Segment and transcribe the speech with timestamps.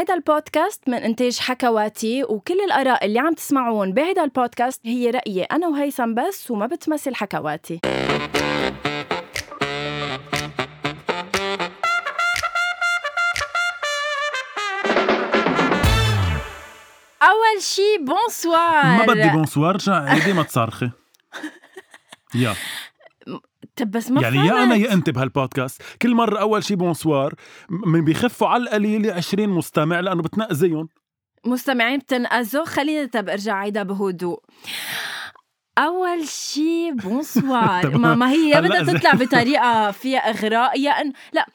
[0.00, 5.68] هيدا البودكاست من إنتاج حكواتي وكل الآراء اللي عم تسمعوها بهيدا البودكاست هي رأيي أنا
[5.68, 7.80] وهيثم بس وما بتمثل حكواتي.
[17.22, 20.90] أول شي bonsoir ما بدي bonsoir رجع ما تصرخي.
[22.34, 22.54] يا.
[23.76, 24.86] طب بس ما يعني يا أنا فهمت.
[24.86, 25.82] يا أنت بهالبودكاست.
[26.02, 27.34] كل مرة أول شي bonsoir
[27.70, 30.88] من بيخفوا على القليله 20 مستمع لأنه بتنقزيهم.
[31.46, 34.40] مستمعين بتنقزي خلينا طب أرجع عيدا بهدوء.
[35.78, 37.96] أول شي bonsoir.
[37.98, 40.80] ما, ما هي يا بدها تطلع بطريقة فيها إغراء.
[40.80, 41.46] يا ان لا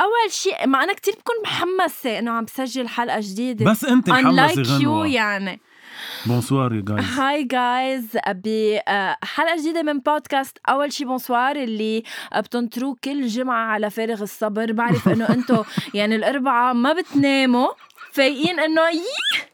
[0.00, 3.70] أول شي ما أنا كتير بكون محمسة إنه عم بسجل حلقة جديدة.
[3.70, 5.06] بس أنت محمسة يا غنوة.
[5.06, 5.60] يعني.
[6.26, 12.02] bonsoir يا guys hi guys بحلقة جديدة من بودكاست أول شي bonsoir اللي
[12.36, 14.72] بتنطروه كل جمعة على فارغ الصبر.
[14.72, 17.68] بعرف إنه أنتو يعني الأربعة ما بتناموا
[18.12, 19.02] فايقين يي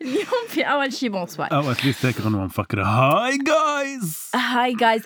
[0.03, 5.03] اليوم في أول شي bonsoir أو at least هيك غنوه مفكره hi guys هاي جايز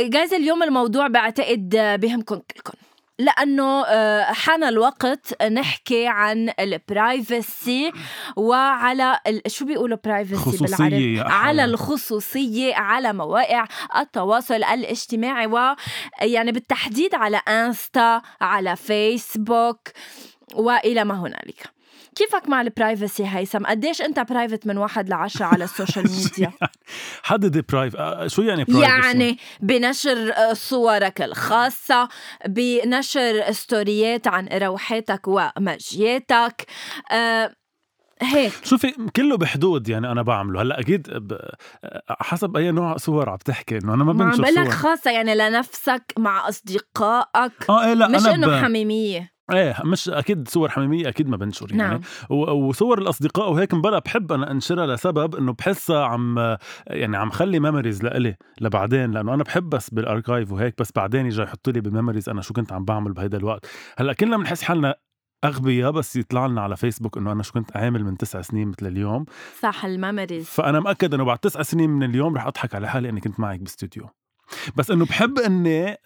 [0.00, 2.81] جايز اليوم الموضوع بعتقد بيهمكم كلكم
[3.18, 7.92] لأنه آه، حان الوقت نحكي عن ال privacy
[8.36, 9.42] وعلى ال...
[9.46, 11.20] شو بيقولوا privacy بالعربي.
[11.20, 19.88] على الخصوصية على مواقع التواصل الاجتماعي ويعني بالتحديد على إنستا على فيسبوك
[20.54, 21.81] والى ما هنالك
[22.16, 26.52] كيفك مع ال privacy هيثم؟ قديش انت private من واحد لعشرة على ال social media
[27.22, 32.08] حدد private آه، شو يعني privacy يعني بنشر آه، صورك الخاصة
[32.46, 36.66] بنشر ستوريات عن روحاتك ومجياتك.
[37.10, 37.52] آه
[38.22, 38.52] هيك.
[38.64, 40.62] شوفي كله بحدود يعني أنا بعمله.
[40.62, 41.38] هلأ أكيد ب...
[42.08, 44.70] حسب أي نوع صور عم تحكي إنه أنا ما عم بنشر لك صور.
[44.70, 47.52] خاصة يعني لنفسك مع أصدقائك.
[47.70, 48.64] آه إيه لأ مش أنا إنه ب...
[48.64, 49.31] حميمية.
[49.50, 51.82] إيه مش أكيد صور حميمية أكيد ما بنشر يعني.
[51.82, 52.00] نعم.
[52.38, 58.04] وصور الأصدقاء وهيك مبلا بحب أنا أنشرها لسبب إنه بحسها عم يعني عم خلي memories
[58.04, 61.85] لإلي لبعدين لأنه أنا بحب بس بال archive وهيك بس بعدين يجي يحط لي ب
[61.85, 63.66] memories أنا شو كنت عم بعمل بهيدا الوقت.
[63.98, 64.94] هلأ كلنا بنحس حالنا
[65.44, 68.86] أغبياء بس يطلع لنا على فيسبوك إنه أنا شو كنت عامل من تسع سنين مثل
[68.86, 69.24] اليوم.
[69.60, 73.08] صح ال memories فأنا مأكد إنه بعد تسع سنين من اليوم رح أضحك على حالي
[73.08, 74.08] إني كنت معك باستوديو
[74.76, 75.96] بس إنه بحب إني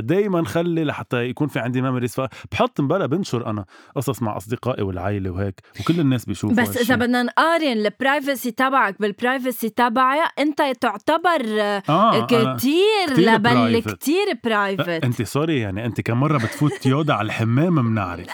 [0.00, 3.64] دائما خلي لحتى يكون في عندي memories فبحط مبلا بنشر أنا
[3.96, 9.00] قصص مع أصدقائي والعائله وهيك وكل الناس بيشوفوا بس إذا بدنا نقارن ال privacy تبعك
[9.00, 13.80] بال privacy تبعي أنت تعتبر آه، أنا كتير لبل.
[13.80, 18.26] كتير private انت sorry يعني انت كم مرة بتفوت يودا على الحمام بنعرف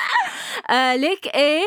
[0.71, 1.65] آه ليك إيه؟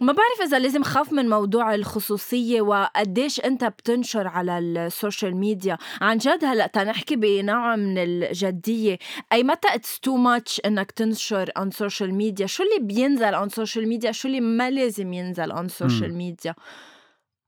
[0.00, 5.78] ما بعرف إذا لازم خاف من موضوع الخصوصية وقديش أنت بتنشر على ال social media.
[6.00, 8.98] عن جد هلأ تنحكي بنوع من الجدية.
[9.32, 13.88] أي متى it's too much إنك تنشر on social media شو اللي بينزل on social
[13.88, 16.54] media شو اللي ما لازم ينزل on social media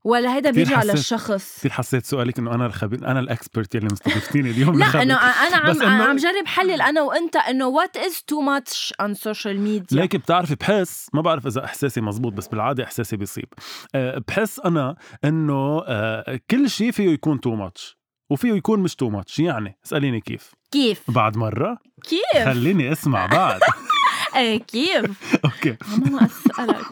[0.05, 3.89] ولا هيدا بيجي على الشخص؟ كثير حسيت سؤالك إنه أنا الخبير أنا ال expert يلي
[3.93, 5.03] مستضيفتيني اليوم لا.
[5.03, 8.95] إنه أنا عم بس إنه- عم جرب حلل أنا وأنت إنه what is too much
[9.03, 13.49] on social media ليك بتعرفي بحس ما بعرف إذا إحساسي مزبوط بس بالعادة إحساسي بيصيب.
[13.95, 17.99] أه بحس أنا إنه أه كل شيء فيه يكون too much
[18.31, 21.79] وفيه يكون مش too much يعني اسأليني كيف؟ كيف؟ بعد مرة؟
[22.09, 23.61] كيف؟ خليني أسمع بعد.
[24.37, 25.05] إيه كيف؟
[25.45, 25.77] okay.
[25.97, 26.87] أنا ما أسألك.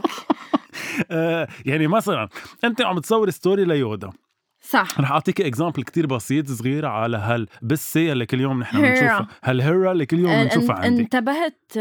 [1.67, 2.29] يعني مثلا
[2.65, 4.11] أنت عم تصور story ليودا.
[4.61, 5.01] صح.
[5.01, 8.81] رح أعطيك example كتير بسيط صغير على هالبسة اللي كل يوم نحن.
[8.83, 11.03] بنشوفها هالهرة اللي كل يوم بنشوفها أن- عندي.
[11.03, 11.73] انتبهت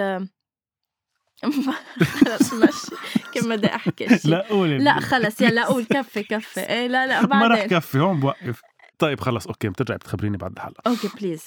[2.03, 2.96] خلص مش
[3.34, 4.30] كم بدي أحكي شي.
[4.30, 4.78] لا قولي.
[4.78, 6.59] لا خلص يلا قول كفي كفي.
[6.59, 7.68] إيه لا لا ما رح بعدين.
[7.80, 8.62] كفي هون بوقف.
[9.00, 11.46] طيب خلص okay بترجعي بتخبريني بعد الحلقة okay please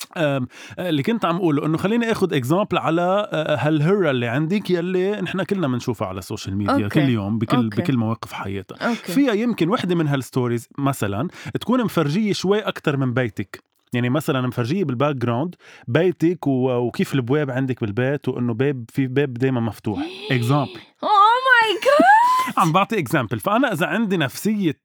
[0.78, 5.42] اللي كنت عم أقوله إنه خليني آخذ example على أه، هالهرة اللي عندك يلي نحن
[5.42, 6.88] كلنا بنشوفها على ال social media okay.
[6.88, 7.82] كل يوم بكل okay.
[7.82, 8.88] بكل مواقف حياتها.
[8.88, 9.12] okay.
[9.12, 11.28] فيها يمكن وحدة من هال stories مثلا
[11.60, 13.62] تكون مفرجية شوي أكثر من بيتك.
[13.92, 15.54] يعني مثلا مفرجية بال background
[15.88, 19.98] بيتك وكيف البواب عندك بالبيت وإنه باب في باب دائما مفتوح.
[20.30, 20.70] example
[21.02, 24.80] oh my god عم بعطي example فأنا إذا عندي نفسية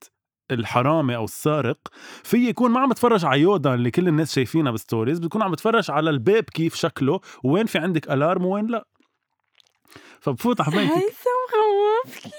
[0.51, 1.77] الحرامي أو السارق
[2.23, 5.51] فيي يكون ما عم بتفرج على يودا اللي كل الناس شايفينها بال stories بتكون عم
[5.51, 8.87] بتفرج على الباب كيف شكله وين في عندك alarm وين لا.
[10.19, 12.31] فبفوت على بيتك هيثم خوفتني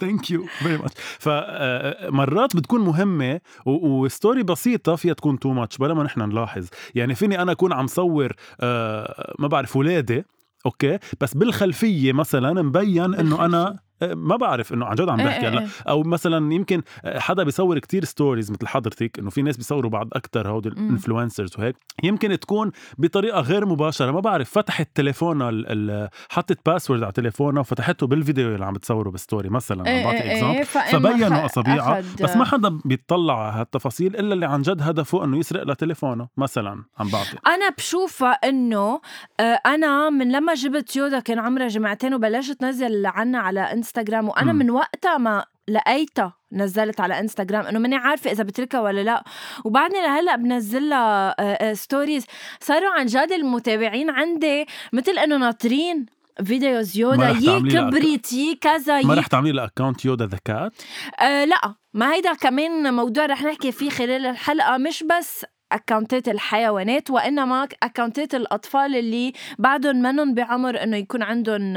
[0.00, 5.94] thank you very much فمرات بتكون مهمة و story بسيطة فيها تكون too much بلا
[5.94, 6.68] ما نحن نلاحظ.
[6.94, 10.24] يعني فيني أنا أكون عم صور آه، ما بعرف ولادي
[10.66, 15.42] okay؟ بس بالخلفية مثلا مبين إنه أنا ما بعرف إنه عن جد عم إيه بحكي
[15.42, 15.60] إيه هلا.
[15.60, 15.66] إيه.
[15.88, 20.48] أو مثلا يمكن حدا بيصور كتير stories مثل حضرتك إنه في ناس بيصوروا بعض أكثر
[20.48, 21.76] هود ال influencers وهيك.
[22.02, 24.10] يمكن تكون بطريقة غير مباشرة.
[24.10, 29.48] ما بعرف فتحت تليفونها حطت password على تليفونها وفتحته بالفيديو اللي عم بتصوره بال story
[29.48, 34.62] مثلا عم بعطي example فبينوا اصابيعها بس ما حدا بيطلع على هالتفاصيل إلا اللي عن
[34.62, 37.36] جد هدفه إنه يسرق لتليفونه مثلا عم بعطي.
[37.46, 39.00] أنا بشوفها إنه
[39.40, 44.52] آه، أنا من لما جبت يودا كان عمرها جمعتين وبلشت تنزل عنا على انستغرام وأنا
[44.52, 44.58] مم.
[44.58, 49.24] من وقتها ما لقيتها نزلت على انستغرام إنه ماني عارفة إذا بتركها ولا لا.
[49.64, 52.26] وبعدني لهلأ بنزل لها stories
[52.60, 56.06] صاروا عن جد المتابعين عندي مثل إنه ناطرين
[56.44, 60.72] videos يودا يي كبرت يي كذا ما رح تعملي لها account يودا ذكات
[61.20, 61.74] آه لا.
[61.94, 64.76] ما هيدا كمان موضوع رح نحكي فيه خلال الحلقة.
[64.76, 71.22] مش بس account ات الحيوانات وإنما account ات الأطفال اللي بعدهم منهم بعمر إنه يكون
[71.22, 71.76] عندهم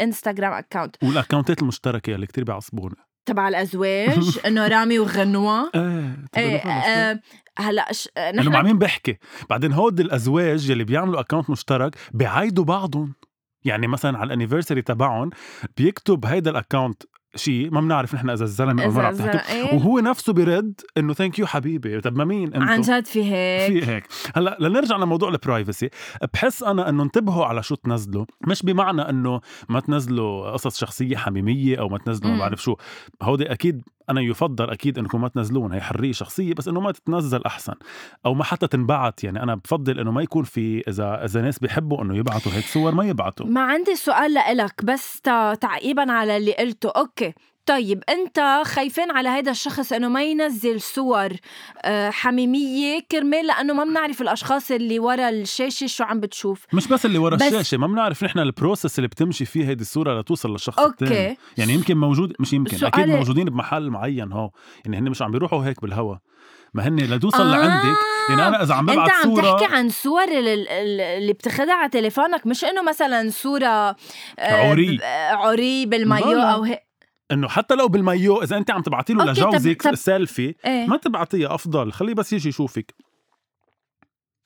[0.00, 2.94] انستغرام اكونت وال account ات المشتركة اللي كتير بيعصبوني.
[3.26, 5.70] تبع الأزواج إنه رامي وغنوة.
[5.74, 6.58] إيه إيه.
[6.58, 7.20] آه
[7.58, 9.18] هلأ ش- آه، إنه نحن مع مين بحكي
[9.50, 13.14] بعدين هود الأزواج يلي بيعملوا account مشترك بيعايدوا بعضهم.
[13.64, 15.30] يعني مثلا على ال anniversary تبعهم
[15.76, 17.02] بيكتب هيدا ال account
[17.36, 21.38] شيء ما بنعرف نحن إذا الزلمة أو المرا بتحكي إيه، وهو نفسه بيرد إنه thank
[21.38, 22.00] you حبيبي.
[22.00, 23.72] طب ما مين عن انتو جد في هيك.
[23.72, 24.04] في هيك.
[24.36, 25.90] هلأ لنرجع لموضوع ال privacy
[26.34, 28.24] بحس أنا إنه انتبهوا على شو تنزلوا.
[28.46, 32.38] مش بمعنى إنه ما تنزلوا قصص شخصية حميمية أو ما تنزلوا ما.
[32.38, 32.76] بعرف شو.
[33.22, 37.42] هودي أكيد أنا يفضل أكيد إنكم ما تنزلون هي حرية شخصية بس إنه ما تتنزل
[37.46, 37.74] أحسن.
[38.26, 42.02] أو ما حتى تنبعت يعني أنا بفضل إنه ما يكون في إذا إذا ناس بيحبوا
[42.02, 45.20] إنه يبعتوا هيك صور ما يبعتوا ما عندي سؤال لإلك بس
[45.60, 46.88] تعقيبا على اللي قلته.
[46.96, 47.34] okay.
[47.70, 51.28] طيب أنت خايفين على هيدا الشخص إنه ما ينزل صور
[51.82, 56.66] آه، حميمية كرمال لأنه ما بنعرف الأشخاص اللي ورا الشاشة شو عم بتشوف.
[56.72, 60.20] مش بس اللي ورا بس- الشاشة ما بنعرف نحن البروسس اللي بتمشي فيه هيدي الصورة
[60.20, 64.50] لتوصل للشخص الثاني يعني يمكن موجود مش يمكن أكيد موجودين بمحل معين هو
[64.84, 66.16] يعني هن مش عم بيروحوا هيك بالهوا.
[66.74, 67.96] ما هن لتوصل آه، لعندك.
[68.28, 71.74] يعني أنا إذا عم انت ببعت عم صوره تحكي عن صور ال- ال- اللي بتاخدها
[71.74, 73.96] على تليفونك مش إنه مثلا صورة آه،
[74.38, 74.98] عري.
[75.02, 76.40] آه، عري بالمايو.
[76.40, 76.89] أو هيك.
[77.32, 80.86] إنه حتى لو بالمايو إذا أنت عم تبعتي له لجوزك طب- سيلفي إيه.
[80.86, 81.92] ما تبعتيها أفضل.
[81.92, 82.94] خليه بس يجي يشوفك.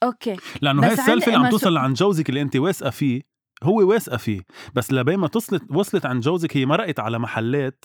[0.02, 0.36] okay.
[0.62, 3.22] لأنه هي السيلفي اللي عم توصل لعند جوزك اللي أنت واثقة فيه
[3.62, 4.40] هو واثقة فيه.
[4.74, 7.84] بس لبين ما وصلت وصلت عند جوزك هي مرقت على محلات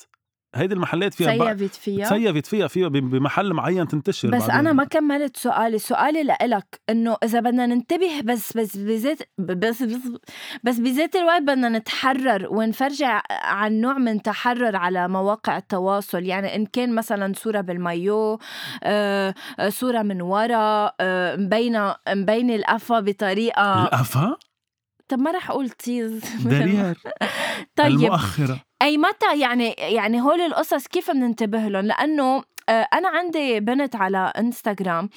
[0.56, 2.06] هيدي المحلات فيها بقى save ت فيها.
[2.06, 4.56] ت save ت فيها فيها بمحل معين تنتشر بس بعدين.
[4.56, 5.78] أنا ما كملت سؤالي.
[5.80, 9.98] سؤالي لإلك إنه إذا بدنا ننتبه بس بس بذات بس بس
[10.64, 16.24] بس بذات الوقت بدنا نتحرر ونفرجع عن نوع من تحرر على مواقع التواصل.
[16.24, 18.40] يعني إن كان مثلا صورة بالمايو
[18.84, 24.38] آه، آه، صورة من ورا آه، مبينة مبينة القفا بطريقة القفا
[25.10, 26.98] طب ما رح أقول تيز درير
[27.76, 27.88] طيب.
[27.88, 28.62] المؤخرة.
[28.82, 34.34] أي متى يعني يعني هول القصص كيف بننتبه لهم؟ لأنه آه، أنا عندي بنت على
[34.38, 35.10] انستغرام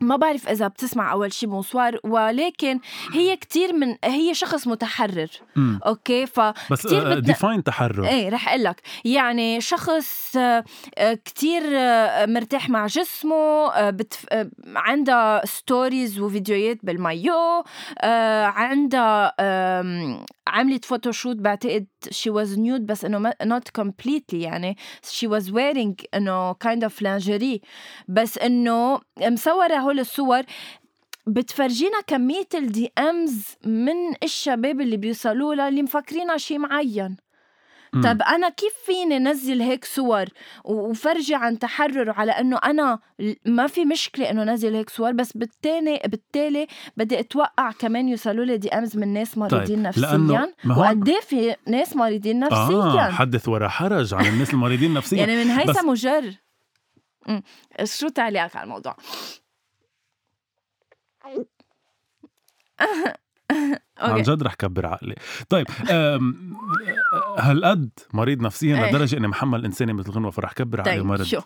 [0.00, 2.80] ما بعرف إذا بتسمع أول شي bonsoir ولكن
[3.12, 5.28] هي كتير من هي شخص متحرر.
[5.56, 5.80] مم.
[5.86, 6.40] أوكي؟ ف
[6.70, 8.04] بس بدنا- define تحرر.
[8.08, 8.80] إيه رح أقول لك.
[9.04, 10.64] يعني شخص آه،
[10.98, 13.34] آه، كتير آه، مرتاح مع جسمه
[13.74, 14.26] آه، بتف...
[14.30, 17.64] آه، عندها stories وفيديوهات بالمايو
[18.00, 19.34] آه، عندها
[20.48, 24.76] عملت photoshoot بعتقد she was nude بس إنه not completely يعني.
[25.06, 27.60] She was wearing إنه kind of lingerie.
[28.08, 30.42] بس إنه مصورة هول الصور.
[31.26, 37.16] بتفرجينا كمية ال DMs من الشباب اللي بيوصلوا لها اللي مفكرينها شي معين.
[37.92, 40.24] طب أنا كيف فيني نزل هيك صور؟
[40.64, 42.98] و- وفرجي عن تحرر على إنه أنا
[43.44, 46.66] ما في مشكلة إنه نزل هيك صور بس بالتالي بالتالي
[46.96, 50.02] بدي أتوقع كمان يوصلوا لي DMs من ناس مريضين طيب، نفسيا.
[50.02, 52.56] لأنه ما هو- وقد إيه في ناس مريضين نفسيا.
[52.58, 55.18] آه حدث ولا حرج على الناس المريضين نفسيا.
[55.18, 56.34] يعني من بس- هيثم وجر
[57.84, 58.96] شو تعليقك على الموضوع؟
[63.98, 65.14] عن جد رح كبر عقلي
[65.48, 65.66] طيب
[67.38, 68.90] هالقد مريض نفسيا إيه.
[68.90, 71.40] لدرجة إني محمل إنساني مثل غنوه فرح كبر عقلي طيب مرض شو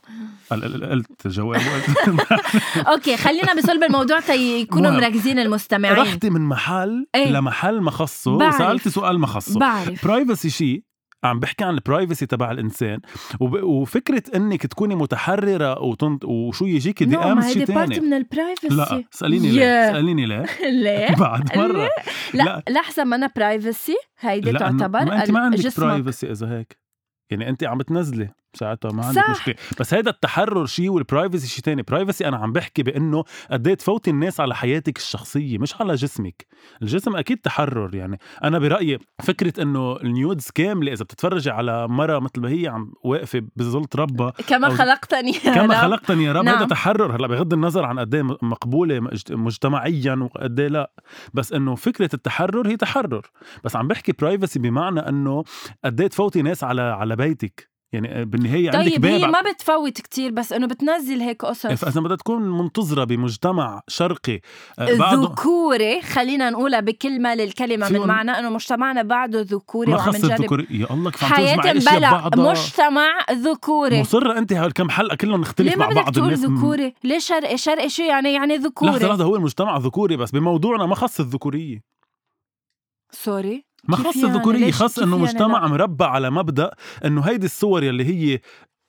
[0.51, 1.61] قل- قل- قلت جواب
[2.93, 5.01] أوكي خلينا بصلب الموضوع تي يكونوا مهم.
[5.01, 7.31] مركزين المستمعين رحتي من محل إيه.
[7.31, 8.31] لمحل ما خصه.
[8.31, 10.83] وسالتي سؤال ما خصه بعرف privacy شيء
[11.25, 13.01] عم بحكي عن ال privacy تبع الإنسان.
[13.41, 16.25] وفكرة إنك تكوني متحررة وتنط...
[16.25, 19.91] وشو يجيكي DM هيدي شيء part ثاني من ال privacy لا اساليني ليه؟ ياه.
[19.91, 20.47] اساليني ليه؟
[20.83, 21.89] ليه؟ بعد مرة.
[22.35, 26.83] لا لحظة ما أنا privacy هيدي تعتبر ما أنت ما عندك privacy إذا هيك.
[27.33, 29.31] يعني انت عم تنزلي ساعتها ما عندك.
[29.31, 29.55] مشكلة.
[29.81, 31.83] بس هيدا التحرر شيء وال privacy شيء تاني.
[31.83, 36.47] privacy أنا عم بحكي بأنه قد إيه تفوتي الناس على حياتك الشخصية مش على جسمك.
[36.83, 38.19] الجسم أكيد تحرر يعني.
[38.45, 42.93] أنا برأيي فكرة إنه ال nudes كاملة إذا بتتفرجي على مرة مثل ما هي عم
[43.05, 45.33] واقفة بزلط ربها كما خلقتني.
[45.57, 45.81] كما أنا.
[45.83, 46.45] خلقتني يا رب.
[46.45, 46.57] نعم.
[46.57, 47.17] هذا تحرر.
[47.17, 50.93] هلأ بغض النظر عن قد إيه مقبولة مج- مجتمعيا وقد إيه لا.
[51.35, 53.27] بس إنه فكرة التحرر هي تحرر.
[53.65, 55.45] بس عم بحكي privacy بمعنى إنه
[55.85, 57.73] قد إيه تفوتي ناس على على بيتك.
[57.93, 61.67] يعني بالنهاية عندك طيب باب هي ما بتفوت كتير بس إنه بتنزل هيك قصص.
[61.67, 64.41] فاذا بدها تكون منتظرة بمجتمع شرقي
[64.79, 70.25] آه، ذكوري خلينا نقولها بكلمة للكلمة من معنى إنه مجتمعنا بعده ذكوري ما وعم خص
[70.25, 75.41] نجرب الذكوري يا الله كيف عم بلا ببعضها مجتمع ذكوري مصرة أنت هالكم حلقة كلهم
[75.41, 79.25] نختلف مع بعض تقول الناس؟ ذكوري؟ ليه شرقي؟ شرقي شو يعني؟ يعني لحظة ذكوري لحظة
[79.25, 81.83] هو المجتمع ذكوري بس بموضوعنا ما خص الذكورية.
[83.11, 86.71] سوري؟ ما خص يعني؟ الذكورية كيف إنه يعني مجتمع لا؟ مربى على مبدأ
[87.05, 88.41] إنه هيدي الصور يلي هي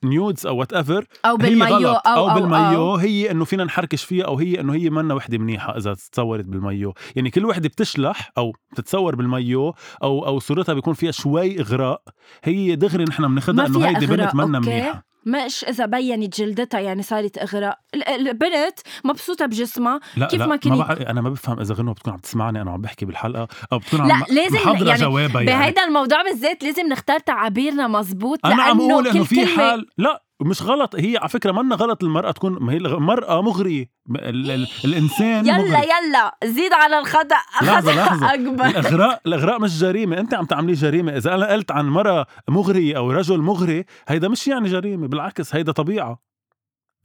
[0.04, 2.96] nudes أو whatever أو هي بالمايو غلط أو بالمايو أو.
[2.96, 6.94] هي إنه فينا نحركش فيها أو هي إنه هي منا وحدة منيحة إذا تصورت بالمايو
[7.16, 12.02] يعني كل وحدة بتشلح أو بتتصور بالمايو أو أو صورتها بيكون فيها شوي إغراء
[12.44, 17.38] هي دغري نحن بناخذها إنه هيدي بنت منا؟ منيحة مش إذا بينت جلدتها يعني صارت
[17.38, 17.80] إغراء.
[17.96, 21.94] ال- البنت مبسوطة بجسمها لا كيف لا ما كنت- بعرف أنا ما بفهم إذا غنوه
[21.94, 25.42] بتكون عم تسمعني أنا عم بحكي بالحلقة أو بتكون لا، عم لازم محضره يعني جوابها
[25.42, 25.60] يعني.
[25.60, 30.24] بهيدا الموضوع بالذات لازم نختار تعابيرنا مزبوط أنا عم أقول إنه في حال لا.
[30.42, 34.68] مش غلط هي على فكرة منا غلط المرأة تكون ما هي المرأة مغرية ال- ال-
[34.86, 35.70] الإنسان يلا مغري.
[35.88, 38.28] يلا زيد على الخطا لحظة، خطأ لحظة.
[38.34, 38.66] أكبر.
[38.66, 41.18] الإغراء الإغراء مش جريمة أنت عم تعملي جريمة.
[41.18, 45.72] إذا أنا قلت عن مرأة مغرية أو رجل مغري هيدا مش يعني جريمة بالعكس هيدا
[45.72, 46.20] طبيعة.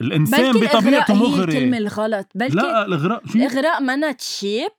[0.00, 1.42] الإنسان بلكي بطبيعته هي مغري.
[1.58, 2.26] الكلمة الغلط.
[2.35, 4.70] بلكي لا الإغراء شو؟ الإغراء منا تشيب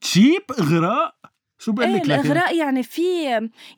[0.00, 1.14] تشيب إغراء؟
[1.58, 3.02] شو بقول إيه لك لكن؟ الإغراء يعني في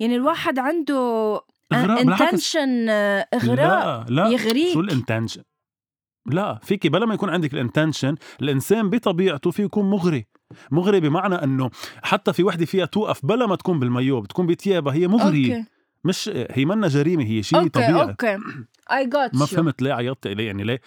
[0.01, 1.41] يعني الواحد عنده
[1.71, 2.23] بالعكس.
[2.23, 2.89] intention
[3.35, 4.73] إغراء لا لا يغريك.
[4.73, 5.43] شو ال intention
[6.27, 10.27] لا فيكي بلا ما يكون عندك ال intention الإنسان بطبيعته فيه يكون مغري.
[10.71, 11.71] مغري بمعنى إنه
[12.03, 15.57] حتى في وحدة فيها توقف بلا ما تكون بالمايو بتكون بتيابها هي مغرية.
[15.57, 15.69] أوكي.
[16.05, 18.03] مش هي منا جريمة هي شيء أوكي طبيعي.
[18.03, 18.39] أوكي.
[18.93, 20.81] I got ما فهمت ليه عيطت ليه يعني ليه؟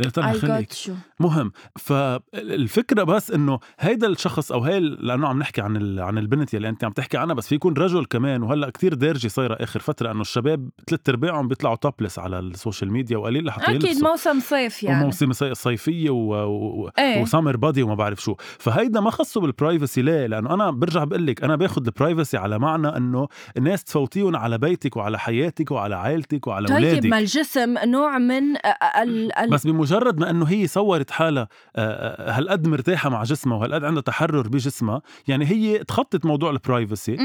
[0.00, 0.72] ليه طلع اي خليك.
[1.20, 1.52] مهم.
[1.78, 5.98] فالفكرة بس إنه هيدا الشخص أو هي لأنه عم نحكي عن.
[5.98, 9.28] عن البنت يلي أنت عم تحكي عنها بس في يكون رجل كمان وهلأ كتير دارجة
[9.28, 13.64] صايرة آخر فترة إنه الشباب ثلاث أرباعهم بيطلعوا topless على ال social media وقليل لحتى
[13.64, 14.08] أكيد يلبسوا.
[14.08, 15.02] موسم صيف يعني.
[15.02, 16.34] وموسم صي- صيفية و...
[16.34, 16.90] و...
[16.98, 17.22] إيه.
[17.22, 18.34] و summer body وما بعرف شو.
[18.58, 22.36] فهيدا ما خصه بال privacy ليه؟ لأنه أنا برجع بقول لك أنا باخذ ال privacy
[22.36, 27.06] على معنى إنه الناس تفوتيهم على بيتك وعلى حياتك وعلى عائلتك وعلى طيب أولادك.
[27.10, 28.56] ما الجسم نوع من ال-
[29.02, 33.58] ال ال بس بمجرد ما إنه هي صورت حالها آه، آه، هالقد مرتاحة مع جسمها
[33.58, 37.16] وهالقد عندها تحرر بجسمها يعني هي تخطت موضوع البرايفسي.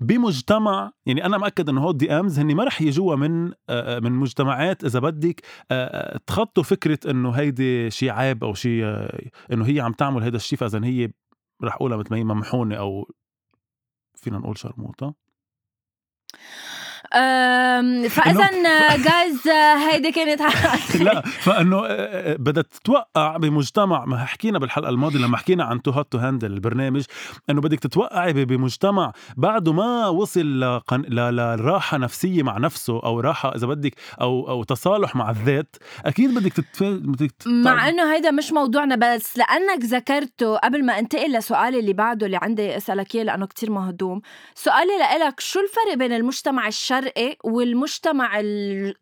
[0.00, 4.12] بمجتمع يعني أنا مأكد إنه هول دي امز هن ما رح يجوا من آه، من
[4.12, 5.40] مجتمعات إذا بدك
[6.26, 8.84] تخطوا فكرة إنه هيدي شيء عيب أو شيء
[9.52, 11.10] إنه هي عم تعمل هيدا الشيء فإذا هي
[11.64, 13.08] رح أقولها مثل ما هي ممحونة أو
[14.14, 15.14] فينا نقول شرموطة
[18.08, 18.50] فإذا
[18.96, 19.48] جايز
[19.88, 20.42] هيدي كانت
[21.06, 25.90] لا فإنه آه، آه، بدها تتوقع بمجتمع ما حكينا بالحلقة الماضية لما حكينا عن Too
[25.90, 27.04] Hot to Handle البرنامج
[27.50, 31.00] إنه بدك تتوقعي بمجتمع بعده ما وصل لقن...
[31.00, 31.36] ل...
[31.36, 36.52] لراحة نفسية مع نفسه أو راحة إذا بدك أو أو تصالح مع الذات أكيد بدك
[36.52, 36.82] تتف...
[36.82, 37.48] بدك تت...
[37.48, 42.38] مع إنه هيدا مش موضوعنا بس لأنك ذكرته قبل ما أنتقل لسؤالي اللي بعده اللي
[42.42, 44.20] عندي أسألك إياه لأنه كتير مهضوم
[44.54, 48.30] سؤالي لإلك شو الفرق بين المجتمع الشرقي والمجتمع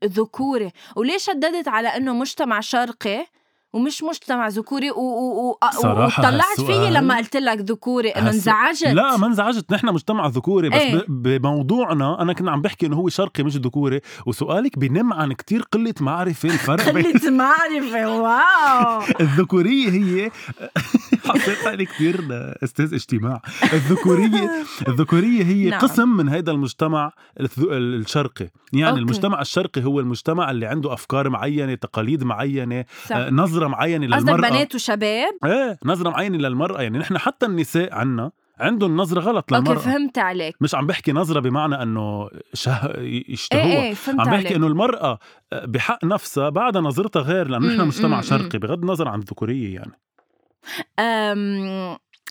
[0.03, 0.71] الذكوري.
[0.97, 3.27] وليش شددت على إنه مجتمع شرقي
[3.73, 8.87] ومش مجتمع ذكوري؟ و- و- و- وطلعت فيي لما قلت لك ذكوري إنه انزعجت.
[8.87, 9.73] لا ما انزعجت.
[9.73, 10.83] نحن مجتمع ذكوري بس.
[11.09, 11.39] ب...
[11.43, 14.01] بموضوعنا أنا كنا عم بحكي إنه هو شرقي مش ذكوري.
[14.27, 18.09] وسؤالك بنم عن كتير قلة معرفة الفرق بين قلة معرفة.
[18.23, 19.03] واو.
[19.21, 20.31] الذكورية هي
[21.29, 22.21] حسيت حالي كثير
[22.65, 23.43] أستاذ اجتماع.
[23.73, 24.51] الذكورية
[24.89, 25.81] الذكورية هي نعم.
[25.81, 27.13] قسم من هذا المجتمع
[27.61, 28.51] الشرقي.
[28.73, 29.01] يعني أوكي.
[29.01, 33.17] المجتمع الشرقي هو المجتمع اللي عنده أفكار معينة تقاليد معينة صح.
[33.17, 36.83] آه، نظرة معينة قصدك للمرأة بنات وشباب؟ إيه نظرة معينة للمرأة.
[36.83, 38.31] يعني نحن حتى النساء عنا
[38.61, 39.83] عندهم نظرة غلط أوكي للمرأة.
[39.83, 40.57] فهمت عليك.
[40.61, 42.93] مش عم بحكي نظرة بمعنى إنه شه...
[43.29, 43.65] يشتهوها.
[43.65, 44.45] إيه إيه فهمت عم عليك.
[44.45, 45.19] بحكي إنه المرأة
[45.53, 49.93] بحق نفسها بعدها نظرتها غير لأنه نحن مجتمع مم، شرقي بغض النظر عن الذكورية يعني.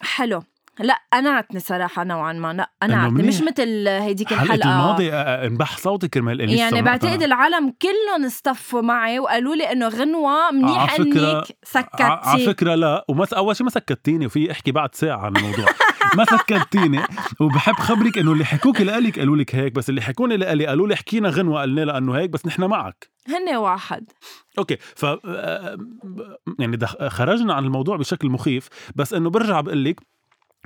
[0.04, 0.42] حلو.
[0.80, 3.42] لأ قنعتني صراحة نوعًا ما، إنه قنعتني مش.
[3.42, 4.70] متل هيديك حلقة الحلقة.
[4.74, 7.24] الماضي آه، انبح صوتي كرمال يعني باعتقد اقتنعت.
[7.24, 13.06] العالم كلّن اصطفوا معي وقالوا لي إنه غنوة منيح فكرة- إنِّك ع- على فكرة لا.
[13.10, 15.66] وما أول شيء ما سكتتيني وفي أحكي بعد ساعة عن الموضوع.
[16.18, 17.00] ما سكتتيني
[17.40, 20.96] وبحب خبرك إنه اللي حكوك لإلك قالوا لك هيك بس اللي حكوني لإلي قالوا لي
[20.96, 23.10] حكينا غنوة قلنا لها إنه هيك بس نحن معك.
[23.28, 24.12] هن واحد.
[24.60, 24.78] أوكي.
[24.96, 25.78] ف آه،
[26.60, 26.78] يعني.
[27.10, 30.00] خرجنا عن الموضوع بشكل مخيف بس إنه برجع بقول لك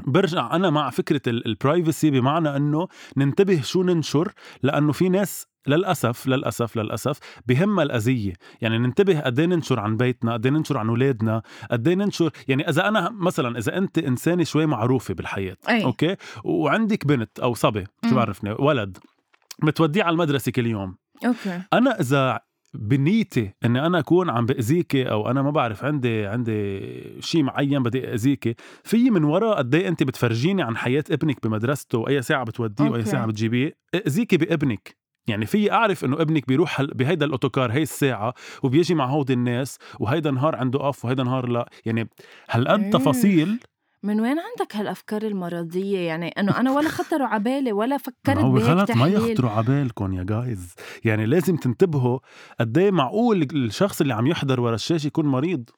[0.06, 2.88] برجع أنا مع فكرة ال privacy بمعنى إنه
[3.18, 8.34] ننتبه شو ننشر لأنه في ناس للأسف للأسف للأسف بهمها الأذية.
[8.62, 12.30] يعني ننتبه قد إيه ننشر عن بيتنا قد إيه ننشر عن أولادنا قد إيه ننشر
[12.48, 15.84] يعني إذا أنا مثلا إذا أنت إنسانة شوي معروفة بالحياة أي.
[15.84, 18.16] أوكي؟ وعندك بنت أو صبي شو.
[18.16, 18.98] بعرفني؟ ولد
[19.64, 20.98] عم توديه على المدرسة كل يوم.
[21.26, 21.62] أوكي.
[21.74, 22.40] أنا إذا
[22.74, 26.82] بنيتي إني أنا أكون عم بأذيكي أو أنا ما بعرف عندي عندي
[27.22, 31.98] شيء معين بدي أذيكي في من وراء قد إيه أنت بتفرجيني عن حياة ابنك بمدرسته
[31.98, 33.06] وأي ساعة بتوديه وأي.
[33.06, 33.76] ساعة بتجيبيه
[34.08, 34.98] أذيكي بابنك
[35.28, 38.34] يعني في أعرف إنه ابنك بيروح بهيدا الأوتوكار هي الساعة
[38.64, 42.10] وبيجي مع هودي الناس وهيدا نهار عنده off وهيدا نهار لا يعني
[42.50, 42.92] هالقد إيه.
[42.92, 43.60] تفاصيل
[44.08, 48.52] من وين عندك هالأفكار المرضية؟ يعني إنه أنا ولا خطروا على بالي ولا فكرت هو
[48.52, 50.76] بهيك غلط ما يخطروا على بالكم يا guys
[51.06, 52.20] يعني لازم تنتبهوا
[52.60, 55.70] قد إيه معقول الشخص اللي عم يحضر ورا الشاشة يكون مريض.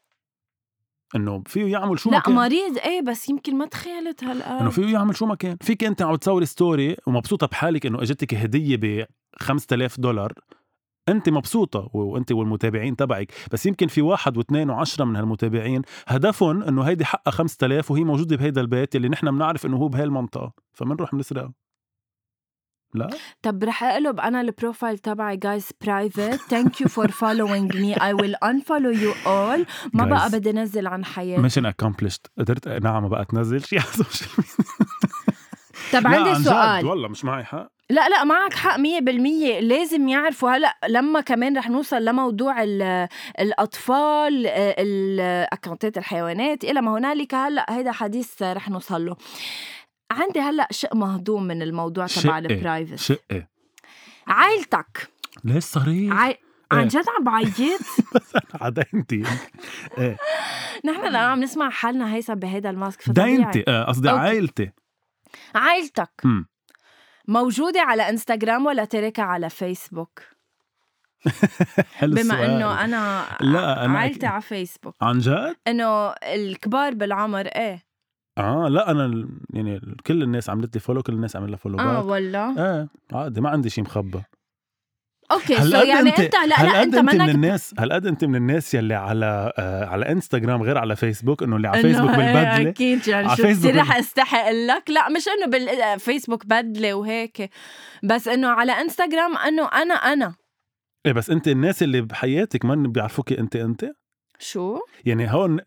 [1.15, 2.35] إنه فيه يعمل شو ما لا كان.
[2.35, 5.57] مريض إيه بس يمكن ما تخيلت إنه هالقد فيه يعمل شو ما كان.
[5.61, 9.05] فيك أنت عم تصوري story ومبسوطة بحالك إنه إجتك هدية ب
[9.39, 10.33] 5000 دولار.
[11.09, 13.31] أنت مبسوطة وأنت والمتابعين تبعك.
[13.51, 18.35] بس يمكن في واحد واثنين وعشرة من هالمتابعين هدفهم إنه هيدي حقها 5000 وهي موجودة
[18.35, 20.51] بهيدا البيت اللي نحن بنعرف إنه هو بهي المنطقة.
[20.73, 21.53] فمنروح بنسرقها
[22.93, 23.09] لا؟
[23.41, 28.13] طب رح أقلب أنا ال profile تبعي guys private thank you for following me I
[28.13, 30.07] will unfollow you all ما Guys.
[30.07, 31.41] بقى بدي انزل عن حياتي.
[31.41, 36.85] mission accomplished قدرت نعم بقى تنزل شيء على ال social media طب عندي سؤال.
[36.85, 37.71] والله مش معي حق.
[37.91, 43.07] لا لا معك حق مية بالمية لازم يعرفوا هلا لما كمان رح نوصل لموضوع ال-
[43.39, 49.15] الأطفال آه، الأكونتات الحيوانات إلى ما هنالك هلأ هيدا حديث رح نوصل له
[50.11, 52.37] عندي هلأ شق مهضوم من الموضوع تبع شقة.
[52.37, 53.47] ال private شقة
[54.27, 55.09] عائلتك
[55.43, 56.13] ليش صريح؟
[56.71, 56.87] عن إيه.
[56.87, 57.81] جد عم بعيط
[58.61, 59.23] عدينتي
[59.97, 60.17] إيه
[60.85, 64.09] نحن الآن عم نسمع حالنا هيثم بهيدا الماسك دينتي آه، قصدي.
[64.09, 64.71] عائلتي
[65.55, 66.21] عائلتك.
[67.29, 70.19] موجودة على إنستغرام ولا تركها على فيسبوك
[71.97, 72.49] حلو بما السؤال.
[72.49, 74.25] إنه أنا لا، أنا عائلتي أكيد.
[74.25, 77.83] على فيسبوك عن جد؟ إنه الكبار بالعمر إيه
[78.37, 82.05] آه لا أنا يعني كل الناس عملت لي فولو كل الناس عملت لها فولو آه
[82.05, 84.21] والله إيه عادي ما عندي شيء مخبى
[85.31, 88.25] okay so هالقد يعني انت انت لا لا هالقد أنت أنت من الناس هالقد أنت
[88.25, 92.17] من الناس يلي على آه على إنستغرام غير على فيسبوك إنه اللي على فيسبوك إيه
[92.17, 97.49] بالبدله أكيد يعني شو رح أستحق أقول لك؟ لا مش إنه بالفيسبوك بدلة وهيك
[98.03, 100.35] بس إنه على إنستغرام إنه أنا أنا.
[101.05, 103.91] إيه بس أنت الناس اللي بحياتك ما بيعرفوكي انت أنت؟
[104.39, 105.59] شو؟ يعني هون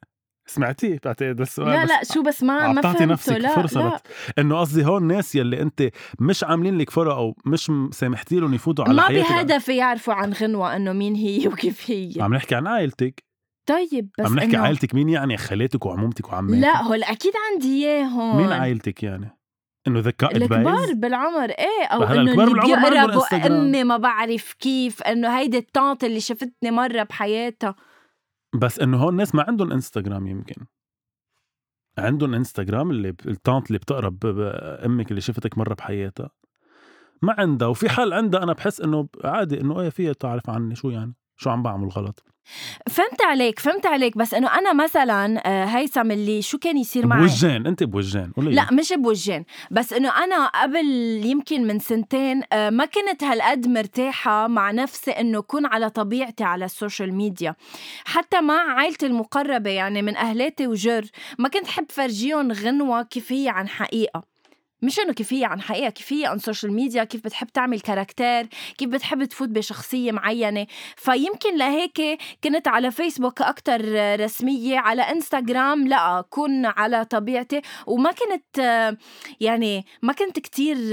[0.47, 3.05] سمعتي بعتقد السؤال لا لا شو بس ما ما فهمته.
[3.05, 4.01] نفسك لا فرصة لا.
[4.39, 5.89] إنه قصدي هون الناس يلي أنت
[6.21, 10.77] مش عاملين لك فولو أو مش سامحتي لهم يفوتوا على ما بهدف يعرفوا عن غنوة
[10.77, 12.13] إنه مين هي وكيف هي.
[12.21, 13.25] عم نحكي عن عائلتك؟
[13.69, 17.85] طيب بس عم نحكي إنه- عائلتك مين يعني؟ خالاتك وعمومتك وعماتك؟ لا هول أكيد عندي
[17.87, 18.37] إياه هون.
[18.43, 19.39] مين عائلتك يعني؟
[19.87, 23.47] إنه ذكاء الكبار بالعمر إيه أو إنه اللي بيقربوا.
[23.47, 27.75] امي ما بعرف كيف إنه هيدي الطانط اللي شفتني مرة بحياتها.
[28.55, 30.67] بس إنه هون الناس ما عندهم انستغرام يمكن.
[31.99, 34.27] عندهم انستغرام اللي ب- الطانت اللي بتقرب
[34.87, 36.31] أمك اللي شفتك مرة بحياتها.
[37.23, 40.91] ما عندها وفي حال عندها أنا بحس إنه عادي إنه إيه فيها تعرف عني شو
[40.91, 41.15] يعني.
[41.43, 42.25] شو عم بعمل غلط؟
[42.91, 47.21] فهمت عليك فهمت عليك بس إنه أنا مثلا آه، هيثم اللي شو كان يصير معي؟
[47.21, 50.87] بوجهان أنت بوجهان قولي لا مش بوجهين بس إنه أنا قبل
[51.25, 56.65] يمكن من سنتين آه، ما كنت هالقد مرتاحة مع نفسي إنه أكون على طبيعتي على
[56.65, 57.55] ال social media.
[58.05, 61.05] حتى مع عائلتي المقربة يعني من أهلاتي وجر
[61.39, 64.32] ما كنت حب فرجيهم غنوة كيف هي عن حقيقة.
[64.83, 68.47] مش إنه كيف هي عن حقيقة كيف هي عن social media كيف بتحب تعمل character
[68.79, 70.67] كيف بتحب تفوت بشخصية معينة.
[70.97, 73.81] فيمكن لهيك كنت على فيسبوك أكتر
[74.21, 77.63] رسمية على انستغرام لا اكون على طبيعتي.
[77.87, 78.59] وما كنت
[79.41, 80.93] يعني ما كنت كتير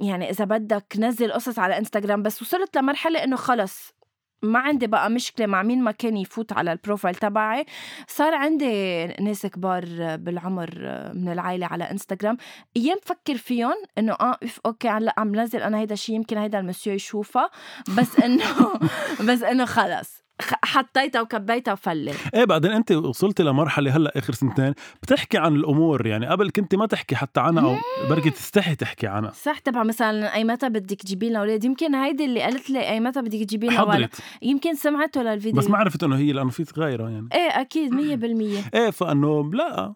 [0.00, 3.94] يعني إذا بدك نزل قصص على انستغرام بس وصلت لمرحلة إنه خلص
[4.42, 7.64] ما عندي بقى مشكلة مع مين ما كان يفوت على ال profile تبعي.
[8.08, 9.84] صار عندي ناس كبار
[10.16, 10.70] بالعمر
[11.14, 12.36] من العائلة على إنستغرام.
[12.76, 16.92] أيام بفكر فيهم إنه آه okay هلأ عم نزل أنا هيدا الشيء يمكن هيدا المسيو
[16.94, 17.50] يشوفها
[17.98, 18.44] بس انه
[19.28, 20.22] بس إنه خلص.
[20.64, 22.16] حطيتها وكبيتها وفلت.
[22.34, 26.26] إيه بعدين أنت وصلتي لمرحله هلأ آخر سنتين بتحكي عن الأمور يعني.
[26.26, 27.76] قبل كنت ما تحكي حتى عنها أو
[28.10, 29.30] بركي تستحي تحكي عنها.
[29.30, 33.00] صح تبع مثلا أي متى بدك تجيبي لنا أولاد؟ يمكن هيدي اللي قالت لي أي
[33.00, 34.20] متى بدك تجيبي لنا ولد حضرت.
[34.42, 37.28] يمكن سمعته للفيديو بس ما عرفت إنه هي لأنه في غيرها يعني.
[37.34, 38.60] إيه أكيد مية بالمية.
[38.74, 39.94] إيه فإنه لا.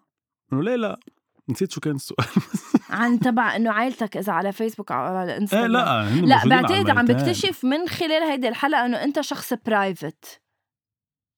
[0.53, 0.99] إنه ليه لا؟
[1.49, 2.27] نسيت شو كان السؤال.
[2.89, 5.71] عن تبع إنه عائلتك إذا على فيسبوك أو على إيه إنستغرام.
[5.71, 7.05] لا لا بعتقد عم.
[7.05, 10.41] بكتشف من خلال هيدي الحلقة إنه أنت شخص private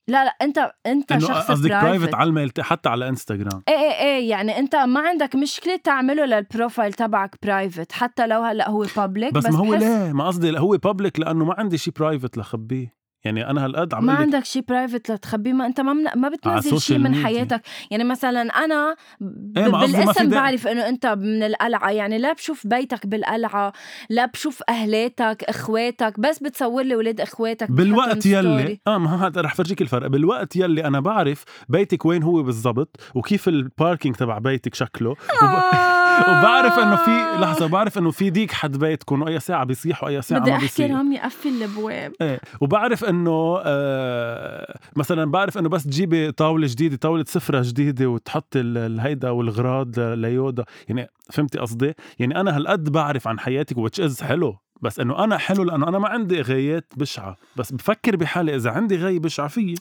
[0.09, 3.91] لا لا أنت أنت إنه شخص قصدك private على الميلتين حتى على انستغرام إيه إيه
[3.91, 8.85] إيه يعني أنت ما عندك مشكلة تعمله لل profile تبعك private حتى لو هلأ هو
[8.97, 12.37] public بس, بس, ما هو ليه؟ ما قصدي هو public لأنه ما عندي شيء private
[12.37, 12.98] لخبيه.
[13.23, 16.03] يعني أنا هالقد عم ما أقول لك عندك شيء private لتخبيه ما أنت ما من...
[16.15, 17.15] ما بتنزل شيء من.
[17.25, 19.59] حياتك يعني مثلا أنا ب...
[19.59, 20.29] في بالاسم.
[20.29, 23.73] بعرف إنه أنت من القلعة يعني لا بشوف بيتك بالقلعة
[24.09, 28.79] لا بشوف أهلاتك إخواتك بس بتصور لي ولاد إخواتك بالوقت يلي.
[28.87, 33.47] آه ما هذا رح فرجيك الفرق بالوقت يلي أنا بعرف بيتك وين هو بالضبط وكيف
[33.47, 35.98] ال parking تبع بيتك شكله وب...
[36.21, 40.41] وبعرف إنه في لحظة بعرف إنه في ديك حد بيتكم واي ساعة بيصيح وأي ساعة
[40.41, 42.13] بدي أحكي رامي قفل الأبواب.
[42.21, 48.55] إيه وبعرف إنه آه مثلا بعرف إنه بس تجيبي طاولة جديدة طاولة سفرة جديدة وتحط
[48.55, 54.21] ال- الهيدا والغراض ليودا يعني فهمتي قصدي؟ يعني أنا هالقد بعرف عن حياتك وتش از
[54.23, 54.55] حلو.
[54.81, 57.37] بس إنه أنا حلو لأنه أنا ما عندي غايات بشعة.
[57.55, 59.75] بس بفكر بحالي إذا عندي غاية بشعة فيي.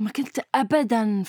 [0.00, 1.22] ما كنت ابدا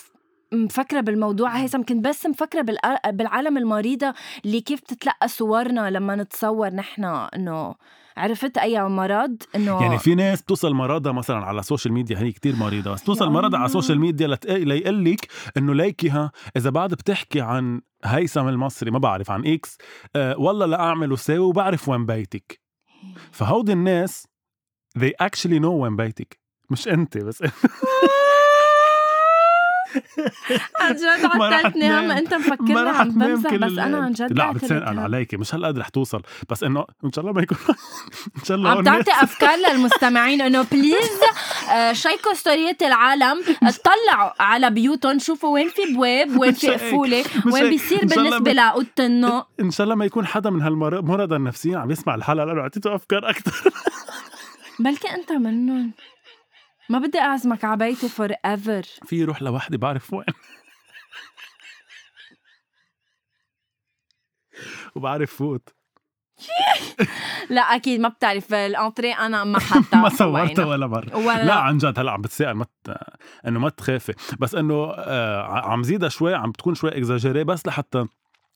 [0.53, 4.13] مفكرة بالموضوع هيثم كنت بس مفكرة بالع- بالعالم المريضة
[4.45, 7.75] اللي كيف تتلقى صورنا لما نتصور نحن إنه
[8.17, 12.31] عرفت أي مرض إنه يعني في ناس بتوصل مرضها مثلا على ال social media هي
[12.31, 13.65] كتير مريضة بس توصل مرضها على.
[13.65, 14.45] ال social media لت...
[14.45, 19.77] ليقول لك إنه ليكيها إذا بعد بتحكي عن هيثم المصري ما بعرف عن إكس
[20.15, 22.59] أه والله لا اعمل وساوي وبعرف وين بيتك.
[23.31, 24.27] فهودي الناس
[24.99, 26.39] they actually know وين بيتك.
[26.69, 27.43] مش أنت بس.
[30.79, 32.11] عن جد عطلتني هم.
[32.11, 33.97] أنت مفكرني عم بمزح بس أنا.
[33.97, 34.99] عن جد لا عم بتسأل.
[34.99, 37.57] عليكي مش هالقد رح توصل بس إنه إن شاء الله ما يكون
[38.39, 41.19] إن شاء الله عم تعطي أفكار للمستمعين إنه please
[41.71, 46.67] آه، شيكوا ستوريات العالم اطلعوا على بيوتهم شوفوا وين في بواب وين في.
[46.71, 47.23] قفولة
[47.53, 47.69] وين.
[47.69, 52.15] بيصير بالنسبة لاوضه النوم ان شاء الله ما يكون حدا من هالمرضى النفسيين عم يسمع
[52.15, 53.69] الحلقة لأنه اعطيته أفكار أكثر
[54.79, 55.91] بلكي أنت منهم
[56.91, 60.25] ما بدي أعزمك على بيتي forever في يروح لوحدي بعرف وين.
[64.95, 65.69] وبعرف فوت.
[67.49, 68.53] لا أكيد ما بتعرف.
[68.53, 71.15] ال entrée أنا ما حتى ما صورتها ولا مرة.
[71.17, 71.45] ولا.
[71.45, 72.91] لا عن جد هلا عم بتسائل ما ت...
[73.47, 74.13] إنه ما تخافي.
[74.39, 78.05] بس إنه آه عم زيدها شوي عم بتكون شوي اكزاجيري بس لحتى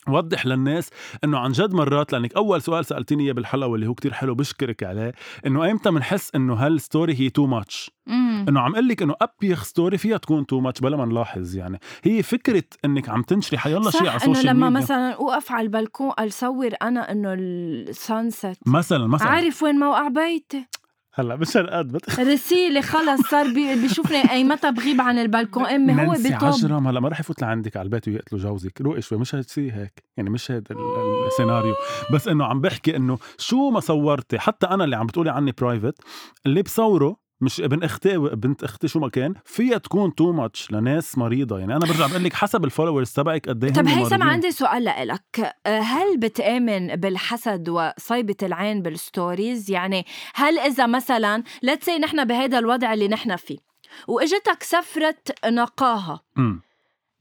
[0.10, 0.90] وضح للناس
[1.24, 4.84] إنه عن جد مرات لأنك أول سؤال سألتيني إياه بالحلقة واللي هو كتير حلو بشكرك
[4.84, 5.14] عليه
[5.46, 7.92] إنه ايمتى بنحس إنه هال story هي too much.
[8.50, 11.80] إنه عم أقول لك إنه أبيخ story فيها تكون too much بلا ما نلاحظ يعني.
[12.04, 15.62] هي فكرة إنك عم تنشري حيالله شيء على ال social لما ميديا مثلا أوقف على
[15.66, 19.28] البلكون أصور أنا إنه ال sunset مثلا مثلا.
[19.28, 20.66] عارف وين موقع بيتي؟
[21.18, 22.20] هلا مش هالقد بت...
[22.34, 25.66] رسيلة خلص صار بي بيشوفني أي متى بغيب عن البلكون.
[25.66, 28.82] أمي هو نانسي بطب عجرم هلا ما رح يفوت لعندك على البيت ويقتلوا جوزك.
[28.82, 30.04] روقي شوي مش هتصير هيك.
[30.18, 30.64] يعني مش ال-
[31.28, 31.76] السيناريو.
[32.14, 35.96] بس إنه عم بحكي إنه شو ما صورتي حتى أنا اللي عم بتقولي عني private
[36.46, 41.18] اللي بصوره مش ابن أختي بنت أختي شو ما كان فيها تكون too much لناس
[41.18, 41.60] مريضة.
[41.60, 44.24] يعني أنا برجع بقول لك حسب ال followers تبعك قد إيه طب هيثم.
[44.24, 45.56] عندي سؤال لإلك.
[45.66, 52.60] أه، هل بتآمن بالحسد وصيبة العين بال stories يعني هل إذا مثلا say نحن بهذا
[52.60, 53.58] الوضع اللي نحن فيه
[54.08, 56.62] وإجتك سفرة نقاهة أمم.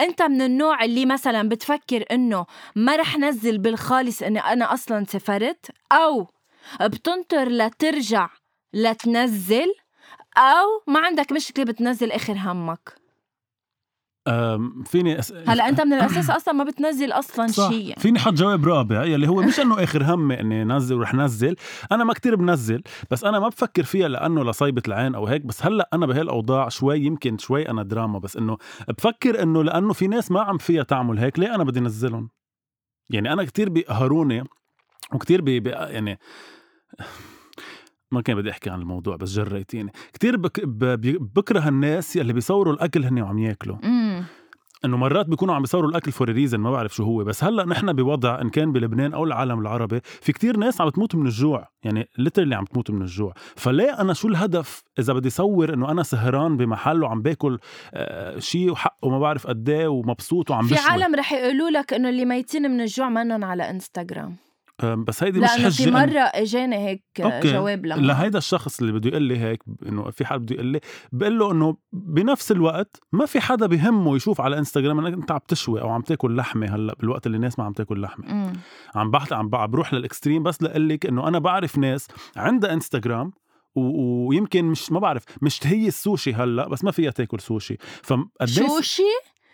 [0.01, 2.47] أنت من النوع اللي مثلا بتفكر إنه
[2.77, 6.27] ما رح نزل بالخالص إني أنا أصلا سافرت أو
[6.81, 8.29] بتنطر لترجع
[8.75, 9.84] لتنزل؟
[10.37, 13.05] أو ما عندك مشكله بتنزل آخر همك.
[14.85, 15.33] فيني أس...
[15.33, 17.89] هلأ أنت من الأساس أصلا ما بتنزل أصلا شيء.
[17.89, 18.01] يعني.
[18.01, 21.57] فيني حط جواب رابع يلي هو مش إنه آخر همي إني نزل ورح نزل.
[21.93, 25.43] أنا ما كتير بنزل بس أنا ما بفكر فيها لأنه لصيبة العين أو هيك.
[25.47, 28.57] بس هلأ أنا بهالأوضاع شوي يمكن شوي أنا دراما بس إنه
[28.89, 32.31] بفكر إنه لأنه في ناس ما عم فيها تعمل هيك ليه أنا بدي نزلهم؟
[33.11, 34.45] يعني أنا كتير بيقهروني
[35.13, 36.19] وكتير بي بي يعني
[38.15, 40.61] ما كان بدي أحكي عن الموضوع بس جريتيني كتير بك
[41.37, 43.77] بكره الناس يلي بيصوروا الأكل هن وعم ياكلوا.
[43.85, 44.25] إمم.
[44.85, 47.25] إنه مرات بيكونوا عم بيصوروا الأكل for reason ما بعرف شو هو.
[47.25, 51.15] بس هلأ نحن بوضع إن كان بلبنان أو العالم العربي في كتير ناس عم تموت
[51.15, 51.69] من الجوع.
[51.85, 53.35] يعني literally عم تموت من الجوع.
[53.57, 57.59] فليه أنا شو الهدف؟ إذا بدي صور إنه أنا سهران بمحل وعم باكل
[57.95, 60.87] آه شيء وحقه ما بعرف قد إيه ومبسوط وعم في بشوي.
[60.91, 64.37] عالم رح يقولوا لك إنه اللي ميتين من الجوع منن على انستغرام
[64.85, 67.53] بس هيدي مش حجه في مرة إجاني هيك أوكي.
[67.53, 70.81] جواب لما لهيدا الشخص اللي بده يقول لي هيك إنه في حد بده يقول لي
[71.13, 75.41] بقول له إنه بنفس الوقت ما في حدا بهمه يشوف على إنستغرام إنك أنت عم
[75.49, 78.53] تشوي أو عم تاكل لحمة هلأ بالوقت اللي الناس ما عم تاكل لحمة مم.
[78.95, 83.33] عم بحث عم بروح لل extreme بس لأقول لك إنه أنا بعرف ناس عندها إنستغرام
[83.77, 89.03] ويمكن مش ما بعرف مش هي السوشي هلأ بس ما فيها تاكل سوشي فقديش شوشي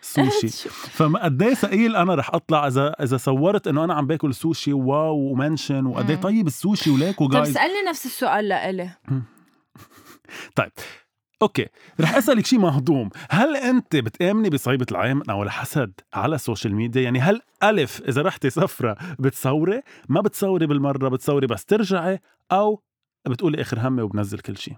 [0.01, 0.49] سوشي.
[0.99, 5.17] فقد إيه ثقيل أنا رح أطلع إذا إذا صورت إنه أنا عم باكل سوشي wow
[5.17, 6.17] و mention وقد إيه.
[6.17, 8.91] طيب السوشي وليكو طب جايز اسالني نفس السؤال لإلي.
[10.57, 10.71] طيب.
[11.43, 11.67] أوكي.
[12.01, 13.11] رح أسألك شيء مهضوم.
[13.31, 18.23] هل أنت بتآمني بصيبه العين أو الحسد على ال social media؟ يعني هل ألف إذا
[18.23, 22.21] رحتي سفرة بتصوري؟ ما بتصوري بالمرة بتصوري بس ترجعي
[22.53, 22.83] أو
[23.29, 24.77] بتقولي آخر همي وبنزل كل شيء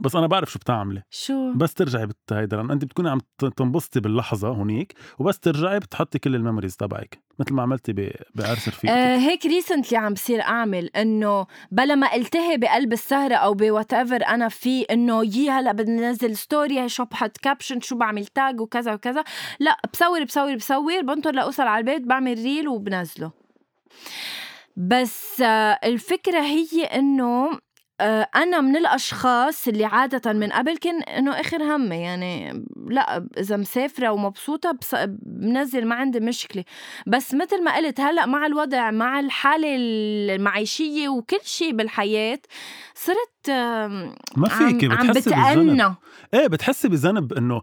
[0.00, 1.02] بس أنا بعرف شو بتعملي.
[1.10, 3.20] شو؟ بس ترجعي بت هيدا لأنه انت بتكوني عم
[3.56, 8.68] تنبسطي باللحظة هونيك وبس ترجعي بتحطي كل ال memories تبعك مثل ما عملتي ب- بعرس
[8.68, 13.92] رفيقتك آه هيك recently عم بصير أعمل إنه بلا ما التهي بقلب السهرة أو ب
[13.92, 18.60] whatever أنا في إنه يي هلأ بدي ننزل story شو بحط caption شو بعمل tag
[18.60, 19.24] وكذا وكذا.
[19.60, 23.32] لا بصور بصور بصور بنطر لأوصل على البيت بعمل ريل وبنزله.
[24.76, 27.50] بس آه الفكرة هي إنه
[28.00, 33.56] آه، أنا من الأشخاص اللي عادة من قبل كان إنه آخر همي يعني لا إذا
[33.56, 36.64] مسافرة ومبسوطة بص- بنزل ما عندي مشكلة.
[37.06, 42.38] بس مثل ما قلت هلأ مع الوضع مع الحالة المعيشية وكل شيء بالحياة
[42.94, 43.50] صرت
[44.36, 45.94] ما فيكي عم, عم بتأنى.
[46.34, 47.62] إيه بتحسي بذنب إنه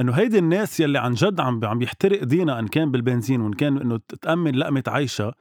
[0.00, 3.76] إنه هيدي الناس يلي عن جد عم عم يحترق دينا إن كان بالبنزين وإن كان
[3.78, 5.32] إنه تامن لقمة عيشة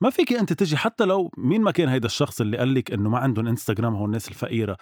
[0.00, 3.10] ما فيك انت تجي حتى لو مين ما كان هيدا الشخص اللي قال لك إنه
[3.10, 4.76] ما عندهم إنستغرام هو الناس الفقيرة.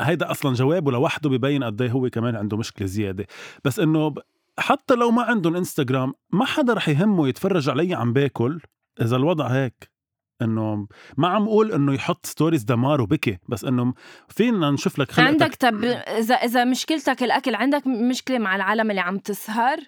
[0.00, 3.26] هيدا أصلا جوابه لوحده ببين قد إيه هو كمان عنده مشكلة زيادة.
[3.64, 4.14] بس إنه
[4.58, 8.60] حتى لو ما عندهم إنستغرام ما حدا رح يهمه يتفرج علي عم باكل
[9.00, 9.94] إذا الوضع هيك.
[10.42, 10.86] إنه
[11.16, 13.94] ما عم أقول إنه يحط stories دمار وبكي بس إنه
[14.28, 15.42] فينا نشوف لك خلقتك.
[15.42, 19.78] عندك طب إذا إذا مشكلتك الأكل عندك مشكلة مع العالم اللي عم تسهر؟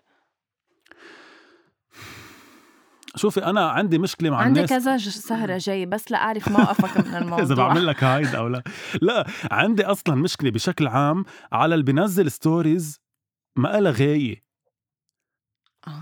[3.16, 4.70] شوفي أنا عندي مشكلة مع عندي الناس.
[4.70, 7.44] كذا سهرة جاي بس لأعرف موقفك من الموضوع.
[7.44, 8.62] إذا بعمل لك هايد أو لا.
[9.02, 13.00] لا عندي أصلا مشكلة بشكل عام على اللي بينزل ستوريز
[13.58, 14.44] ما لها غاية.
[15.88, 15.92] آه.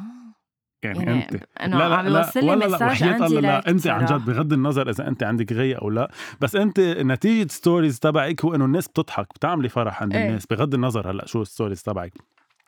[0.84, 1.74] يعني, يعني أنت.
[1.74, 4.24] عم يوصل لي ولا لا مساج وحياة الله لا أنت عن جد.
[4.24, 6.10] بغض النظر إذا أنت عندك غاية أو لا.
[6.40, 10.26] بس أنت نتيجة stories تبعك هو إنه الناس بتضحك بتعملي فرح عند إيه.
[10.28, 12.12] الناس بغض النظر هلأ شو ال stories تبعك.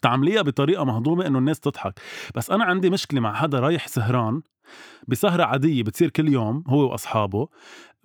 [0.06, 2.00] تعمليها بطريقة مهضومة إنه الناس تضحك.
[2.34, 4.42] بس أنا عندي مشكلة مع حدا رايح سهران
[5.08, 7.48] بسهرة عادية بتصير كل يوم هو وأصحابه.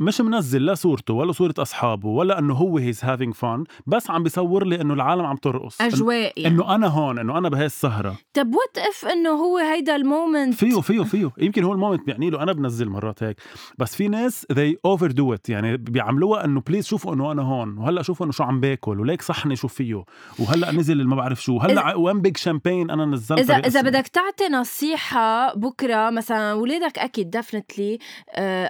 [0.02, 4.24] مش منزل لا صورته ولا صورة أصحابه ولا إنه هو he's having fun بس عم
[4.24, 5.82] بيصور لي إنه العالم عم ترقص.
[5.82, 6.56] أجواء يعني.
[6.56, 8.16] إنه أنا هون إنه أنا بهي السهرة.
[8.34, 11.32] طب what if إنه هو هيدا ال moment؟ فيه فيه فيه.
[11.38, 13.38] يمكن هو ال moment بيعني له أنا بنزل مرات هيك.
[13.78, 18.02] بس في ناس they overdo it يعني بيعملوها إنه please شوفوا إنه أنا هون وهلأ
[18.02, 20.04] شوفوا إنه شو عم باكل وليك صحني شو فيه.
[20.40, 21.58] وهلأ نزل ما بعرف شو.
[21.58, 27.30] هلأ وين بيج شامبين أنا نزلت اذا إذا بدك تعطي نصيحة بكرة مثلا اولادك أكيد
[27.30, 28.00] definitely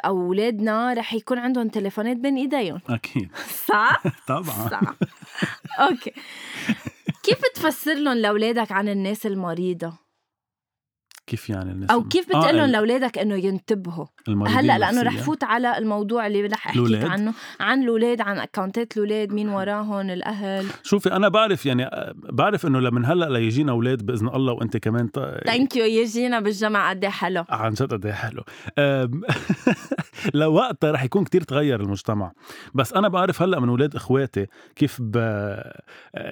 [0.05, 2.81] أو أولادنا رح يكون عندهم تليفونات بين إيديهم.
[2.89, 3.31] أكيد.
[3.67, 4.69] صح؟ طبعا.
[4.69, 4.81] صح.
[5.79, 6.11] أوكي.
[7.23, 10.10] كيف بتفسر لهم لأولادك عن الناس المريضة؟
[11.31, 14.05] كيف يعني الناس أو كيف بتقول لهم ال- لأولادك إنه ينتبهوا
[14.47, 15.17] هلأ لأنه رح.
[15.17, 19.49] فوت على الموضوع اللي رح احكي الأولاد؟ عنه عن الأولاد عن account ات الأولاد مين
[19.49, 24.53] وراهم الأهل شوفي أنا بعرف يعني آه، بعرف إنه لمن هلأ ليجينا أولاد بإذن الله
[24.53, 25.09] وأنت كمان
[25.45, 28.43] thank you يجينا بالجامعة قد إيه حلو عن جد قد إيه حلو
[30.33, 32.31] لوقتها رح يكون كتير تغير المجتمع
[32.73, 35.17] بس أنا بعرف هلأ من أولاد إخواتي كيف ب...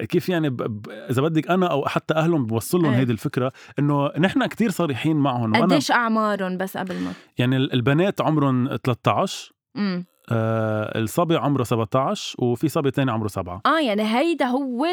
[0.09, 0.87] كيف يعني ب...
[1.09, 2.99] إذا بدك أنا أو حتى أهلهم بوصل لهم إيه.
[2.99, 5.55] هيدي الفكرة إنه نحن كتير صريحين معهم.
[5.55, 12.67] قديش أعمارهم بس قبل ما يعني البنات عمرهم 13 امم آه الصبي عمره 17 وفي
[12.69, 14.85] صبي تاني عمره 7 آه يعني هيدا هو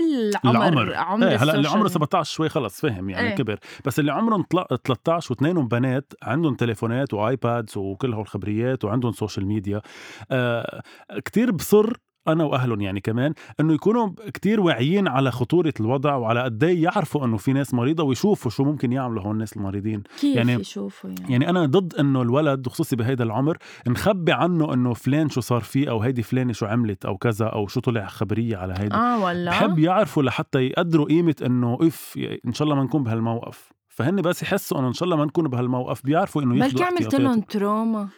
[0.44, 0.94] العمر العمر.
[0.94, 3.34] عمر إيه هلأ اللي عمره ال social 17 شوي خلص فهم يعني إيه.
[3.34, 3.58] كبر.
[3.84, 9.46] بس اللي عمرهم طل- 13 واثنينهم بنات عندهم تليفونات و iPads وكل هالخبريات وعندهم social
[9.46, 9.80] media
[10.30, 10.82] آه
[11.24, 11.92] كتير بصر
[12.28, 17.24] أنا وأهلهم يعني كمان إنه يكونوا كتير واعيين على خطورة الوضع وعلى قد إيه يعرفوا
[17.26, 20.02] إنه في ناس مريضة ويشوفوا شو ممكن يعملوا هون الناس المريضين.
[20.20, 24.94] كيف يعني- يشوفوا يعني, يعني أنا ضد إنه الولد وخصوصي بهيدا العمر نخبي عنه إنه
[24.94, 28.56] فلان شو صار فيه أو هيدي فلانة شو عملت أو كذا أو شو طلع خبرية
[28.56, 28.96] على هيدا.
[28.96, 29.50] آه والله.
[29.50, 33.72] بحب يعرفوا لحتى يقدروا قيمة إنه إف إن شاء الله ما نكون بهالموقف.
[33.96, 37.02] فهن بس يحسوا إنه إن شاء الله ما نكون بهالموقف بيعرفوا إنه بلكي ياخذوا عملت
[37.02, 37.20] احتياطات.
[37.20, 38.08] لهم trauma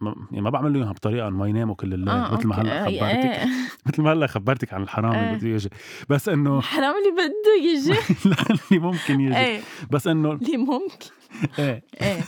[0.00, 2.60] ما- يعني ما بعمل لهم اياها بطريقة إنه ما يناموا كل الليل آه مثل ما
[2.60, 2.98] هلأ okay.
[3.00, 3.46] خبرتك إيه.
[3.86, 5.20] مثل ما هلأ خبرتك عن الحرام إيه.
[5.28, 5.68] اللي بده يجي
[6.08, 7.92] بس إنه حرام اللي بده يجي
[8.30, 11.06] لا اللي ممكن يجي إيه بس إنه اللي ممكن
[11.58, 12.20] إيه إيه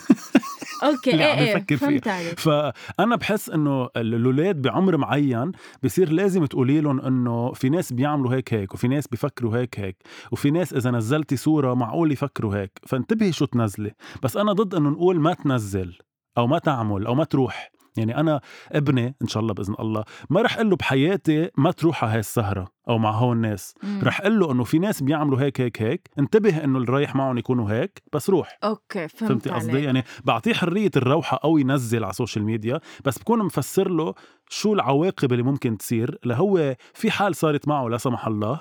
[0.82, 1.88] okay اللي عم إيه بفكر فيها.
[1.88, 2.38] فهمت عليك.
[2.38, 8.54] فأنا بحس إنه الاولاد بعمر معين بصير لازم تقولي لهم إنه في ناس بيعملوا هيك
[8.54, 9.96] هيك وفي ناس بيفكروا هيك هيك
[10.32, 12.80] وفي ناس إذا نزلتي صورة معقول يفكروا هيك.
[12.86, 13.92] فانتبهي شو تنزلي.
[14.22, 15.98] بس أنا ضد إنه نقول ما تنزل
[16.38, 17.70] أو ما تعمل أو ما تروح.
[17.96, 18.40] يعني أنا
[18.72, 22.18] ابني إن شاء الله بإذن الله ما رح أقول له بحياتي ما تروح على هاي
[22.18, 24.00] السهرة أو مع هول الناس مم.
[24.02, 27.38] رح أقول له إنه في ناس بيعملوا هيك هيك هيك انتبه إنه اللي رايح معهم
[27.38, 32.10] يكونوا هيك بس روح okay فهمت فهمتي قصدي يعني بعطيه حرية الروحة أو ينزل على
[32.10, 34.14] ال social media بس بكون مفسر له
[34.48, 38.60] شو العواقب اللي ممكن تصير لهو في حال صارت معه لا سمح الله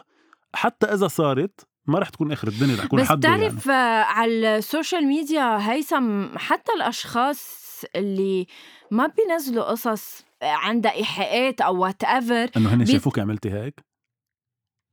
[0.53, 3.47] حتى إذا صارت ما رح تكون آخر الدنيا رح يكون بس حده يعني.
[3.47, 7.60] بتعرف آه، على ال social media هيثم حتى الأشخاص
[7.95, 8.47] اللي
[8.91, 13.79] ما بينزلوا قصص عندها ايحاءات أو whatever انه هن شافوك عملتي هيك؟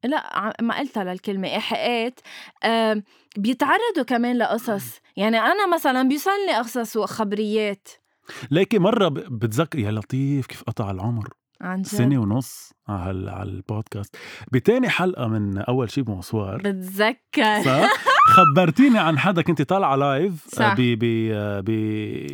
[0.04, 2.20] لا ما قلتها للكلمة إيحاءات.
[3.36, 5.00] بيتعرضوا كمان لقصص.
[5.16, 7.88] يعني أنا مثلا بيوصلني قصص وخبريات.
[8.50, 11.28] ليكي مرة ب- بتذكر يا لطيف كيف قطع العمر.
[11.60, 11.86] عن جد.
[11.88, 14.16] سنة ونص على على البودكاست.
[14.52, 17.62] بتاني حلقة من أول شي بمصوار بتذكر.
[17.64, 17.90] صح؟
[18.28, 20.74] خبرتيني عن حدا كنت طالعة live صح.
[20.74, 21.04] ب ب
[21.64, 21.70] ب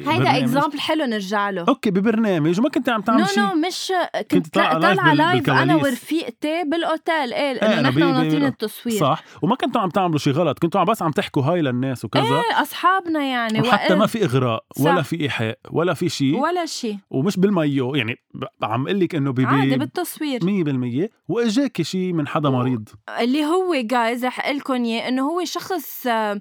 [0.08, 0.38] هيدا.
[0.38, 1.64] example حلو نرجع له.
[1.68, 2.60] okay ببرنامج.
[2.60, 3.92] وما كنت عم no تعمل شيء no مش
[4.30, 5.82] كنت لا- live بالكواليس.
[5.84, 7.32] ورفيقتي بالأوتيل.
[7.32, 9.00] إيه إيه، أنا نحن ناطرين التصوير.
[9.00, 9.22] صح.
[9.42, 12.22] وما كنتوا عم تعملوا شيء غلط كنتوا عم بس عم تحكوا هاي للناس وكذا.
[12.22, 14.84] إيه أصحابنا يعني وحتى ما في إغراء صح.
[14.84, 18.16] ولا في ايحاء ولا في شيء ولا شيء ومش بالميو يعني
[18.62, 20.40] عم أقول لك إنه بي عادي بالتصوير.
[20.44, 22.88] 100% وإجاكي شيء من حدا مريض.
[23.20, 26.40] اللي هو جايز رح أقول لكم إياه إنه هو شخص آه،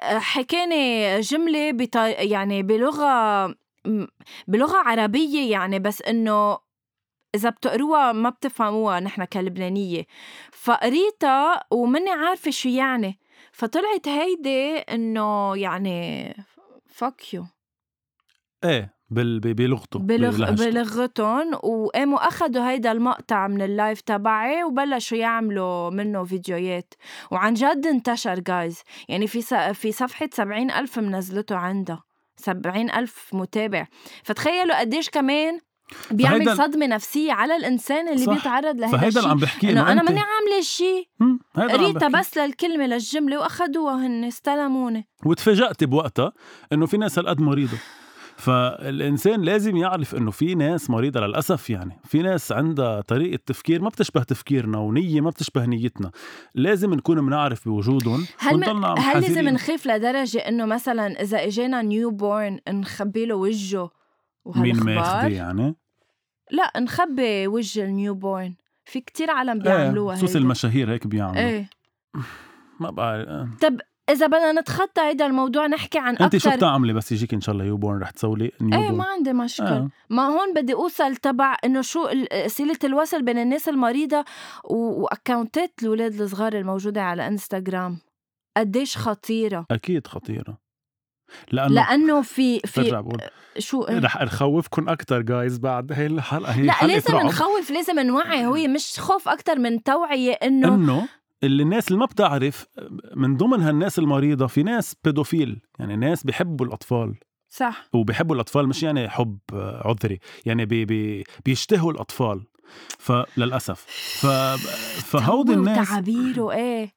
[0.00, 1.96] آه، حكاني جملة بط...
[2.18, 3.46] يعني بلغة
[3.84, 4.06] م-
[4.48, 6.58] بلغة عربية يعني بس إنه
[7.34, 10.06] إذا بتقروها ما بتفهموها نحن كلبنانية.
[10.52, 13.18] فقريتها وماني عارفة شو يعني.
[13.52, 16.34] فطلعت هيدي إنه يعني
[16.86, 17.46] fuck you
[18.64, 18.97] إيه.
[19.10, 20.50] بال بلغته بلغ...
[20.50, 26.94] بلغتهم وقاموا أخذوا هيدا المقطع من ال live تبعي وبلشوا يعملوا منه فيديوهات.
[27.30, 29.54] وعن جد انتشر جايز يعني في س...
[29.54, 32.02] في صفحة سبعين ألف منزلته عندها.
[32.36, 33.86] سبعين ألف متابع.
[34.24, 35.60] فتخيلوا قديش كمان
[36.10, 38.32] بيعمل فهيدا- صدمة نفسية على الإنسان اللي صح.
[38.32, 41.08] بيتعرض لهذا فهيدا اللي عم بحكيه أنا أنت- ماني عاملة شيء.
[41.56, 42.08] قريتها.
[42.08, 45.08] بس للكلمة للجملة وأخدوها هن استلموني.
[45.26, 46.32] وتفاجأت بوقتها
[46.72, 47.78] إنه في ناس هالقد مريضة.
[48.38, 52.00] فالإنسان لازم يعرف إنه في ناس مريضة للأسف يعني.
[52.04, 56.10] في ناس عندها طريقة تفكير ما بتشبه تفكيرنا ونية ما بتشبه نيتنا.
[56.54, 58.84] لازم نكون بنعرف بوجودهم هل من...
[58.98, 59.48] هل لازم.
[59.48, 63.90] نخاف لدرجة إنه مثلا إذا إجانا newborn نخبي له وجهه
[64.46, 65.76] مين ماخذه يعني؟
[66.50, 68.54] لا نخبي وجه ال newborn
[68.84, 70.38] في كتير عالم بيعملوها خصوص هيدي.
[70.38, 71.40] المشاهير هيك بيعملوا.
[71.40, 71.70] إيه.
[72.80, 77.34] ما بعرف طب إذا بدنا نتخطى هيدا الموضوع نحكي عن انت شو بتعملي بس يجيك
[77.34, 79.64] إن شاء الله يوبورن رح تسوي؟ نيو إيه ما عندي مشكل.
[79.64, 79.88] آه.
[80.10, 82.08] ما هون بدي أوصل تبع إنه شو
[82.46, 84.24] صله الوصل بين الناس المريضة
[84.64, 87.98] وأكونتات الأولاد الصغار الموجودة على إنستغرام.
[88.56, 89.66] قديش خطيرة.
[89.70, 90.58] أكيد خطيرة.
[91.52, 93.02] لأنه لأنه في في
[93.58, 96.52] شو رح نخوفكم أكثر جايز بعد هي الحلقة.
[96.52, 97.16] هي لا لازم.
[97.16, 101.08] نخوف لازم نوعي هو مش خوف أكتر من توعية إنه إنه
[101.42, 102.66] اللي الناس اللي ما بتعرف
[103.16, 107.14] من ضمن هالناس المريضة في ناس pédophile يعني ناس بيحبوا الأطفال.
[107.48, 107.88] صح.
[107.92, 112.44] وبيحبوا الأطفال مش يعني حب عذري يعني بي بي بيشتهوا الأطفال.
[112.98, 113.86] فللاسف
[114.20, 114.26] ف
[115.10, 116.92] فهودي الناس تعابيره إيه؟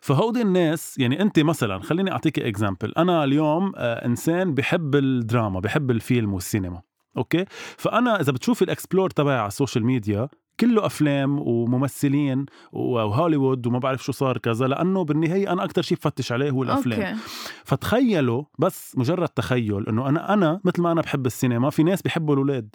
[0.00, 5.90] فهودي الناس يعني أنت مثلا خليني أعطيك example أنا اليوم آه، إنسان بحب الدراما بحب
[5.90, 6.82] الفيلم والسينما
[7.16, 7.44] okay؟
[7.78, 10.28] فأنا إذا بتشوف ال explore تبعي على ال social media
[10.60, 16.32] كله أفلام وممثلين وهوليوود وما بعرف شو صار كذا لأنه بالنهاية أنا أكثر شيء بفتش
[16.32, 17.00] عليه هو الأفلام.
[17.02, 17.20] okay.
[17.64, 22.34] فتخيلوا بس مجرد تخيل إنه أنا أنا مثل ما أنا بحب السينما في ناس بيحبوا
[22.34, 22.74] الأولاد.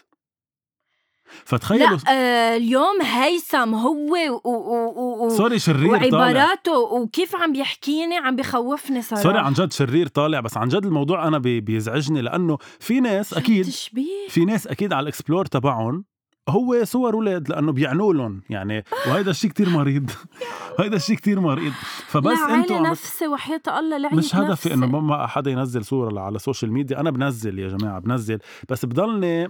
[1.46, 6.18] فتخيلوا لا آه اليوم هيثم هو و, و, و, و sorry شرير طالع.
[6.18, 9.24] وعباراته وكيف عم بيحكيني عم بخوفني صراحة.
[9.24, 13.34] sorry عن جد شرير طالع بس عن جد الموضوع أنا بي- بيزعجني لأنه في ناس
[13.34, 16.06] أكيد تشبيه في ناس أكيد على ال explore تبعهم
[16.50, 20.12] هو صور أولاد لأنه بيعنوا لهم يعني وهيدا الشيء كتير مريض.
[20.80, 21.74] هيدا الشيء كتير مريض.
[22.08, 24.74] فبس أنتوا عم نفسي وحياة الله لعيب مش هدفي.
[24.74, 28.40] إنه ما حدا ينزل صورة على ال social media أنا بنزل يا جماعة بنزل.
[28.70, 29.48] بس بضلني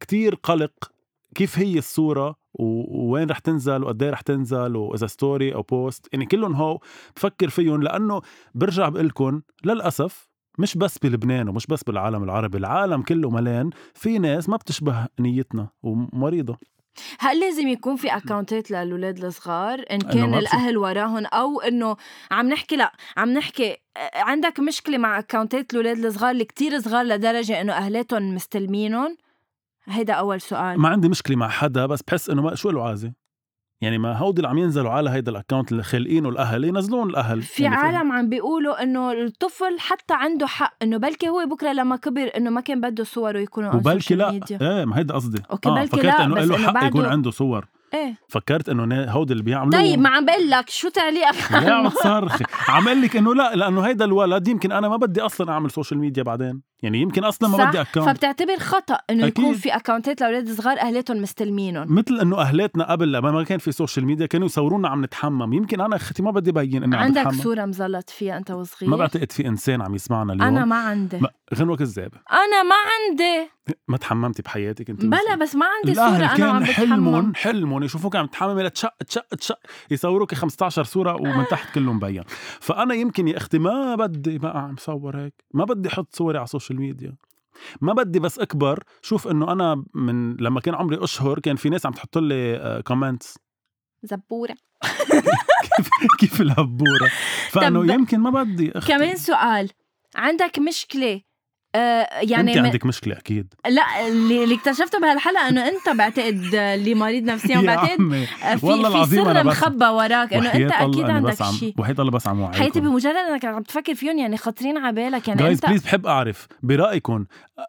[0.00, 0.92] كتير قلق
[1.34, 6.26] كيف هي الصورة ووين رح تنزل وقد إيه رح تنزل واذا story أو post يعني
[6.26, 6.80] كلهم هو
[7.16, 8.20] بفكر فيهم لأنه
[8.54, 10.29] برجع بقول لكم للأسف
[10.60, 15.68] مش بس بلبنان ومش بس بالعالم العربي العالم كله ملان في ناس ما بتشبه نيتنا
[15.82, 16.58] ومريضة.
[17.18, 21.96] هل لازم يكون في اكونتات للاولاد الصغار؟ إن كان الأهل وراهم أو إنه
[22.30, 27.04] عم نحكي لا عم نحكي آه، عندك مشكلة مع اكونتات الاولاد الصغار اللي كتير صغار
[27.04, 29.16] لدرجة إنه أهلاتهم مستلمينهم؟
[29.84, 30.80] هيدا أول سؤال.
[30.80, 33.12] ما عندي مشكلة مع حدا بس بحس إنه ما شو له عازه
[33.82, 37.42] يعني ما هودي اللي عم ينزلوا على هيدا ال account اللي خالقينه الأهل ينزلون الأهل.
[37.42, 41.96] في يعني عالم عم بيقولوا إنه الطفل حتى عنده حق إنه بلكي هو بكرة لما
[41.96, 44.30] كبر إنه ما كان بده صوره يكونوا وبلكي لا.
[44.30, 44.58] ميديا.
[44.62, 45.42] إيه ما هيدا قصدي.
[45.50, 47.66] okay آه بلكي فكرت لا إنه له حق يكون بعده- عنده صور.
[47.94, 48.14] إيه.
[48.28, 52.44] فكرت إنه هودي اللي بيعملوا طيب ما عم بقول لك شو تعليقك يا عم؟ تصرخي
[52.68, 56.22] عم لك إنه لا لأنه هيدا الولد يمكن أنا ما بدي أصلا أعمل social media
[56.22, 56.69] بعدين.
[56.82, 59.54] يعني يمكن أصلا ما بدي account فبتعتبر خطأ إنه يكون.
[59.54, 61.94] في accountات لأولاد صغار أهلاتهم مستلمينهم.
[61.94, 65.52] مثل إنه أهلاتنا قبل لما ما كان في social media كانوا يصورونا عم نتحمم.
[65.52, 67.42] يمكن أنا أختي ما بدي بين عم عندك بتحمم.
[67.42, 70.48] صورة مزلط فيها أنت وصغير؟ ما بعتقد في إنسان عم يسمعنا اليوم.
[70.48, 71.18] أنا ما عندي.
[71.18, 72.18] ما غنوة كذابة.
[72.32, 73.50] أنا ما عندي.
[73.88, 76.64] ما تحممتي بحياتك أنت بلا بس ما عندي صورة أنا كان بتحمم.
[76.64, 79.58] حلمهم حلمهم يشوفوك عم تحممي لتشق تشق تشق
[79.90, 82.22] يصوروك 15 صورة ومن تحت كله مبين
[82.60, 85.34] فأنا يمكن يا أختي ما بدي بقى عم صور هيك.
[85.54, 87.16] ما بدي أحط صوري على ال social media.
[87.80, 91.86] ما بدي بس أكبر شوف إنه أنا من لما كان عمري أشهر كان في ناس
[91.86, 93.38] عم تحط لي comments
[94.02, 94.54] زبورة.
[95.76, 97.10] كيف كيف الهبورة؟
[97.50, 99.70] فإنه يمكن ما بدي أختي كمان سؤال.
[100.16, 101.22] عندك مشكلة
[101.74, 103.54] آه يعني انت عندك مشكلة أكيد.
[103.68, 107.96] لا اللي اللي اكتشفته بهالحلقه إنه أنت بعتقد اللي مريض نفسيا يا بعتقد
[108.58, 111.74] في والله في العظيم أنا سر مخبى وراك إنه أنت أكيد عندك شيء.
[111.78, 112.58] وحياة الله بس عم وعيكم.
[112.58, 115.28] حياتي بمجرد إنك عم تفكر فيهم يعني خاطرين على بالك.
[115.28, 117.24] يعني جايز أنت please بحب أعرف برايكم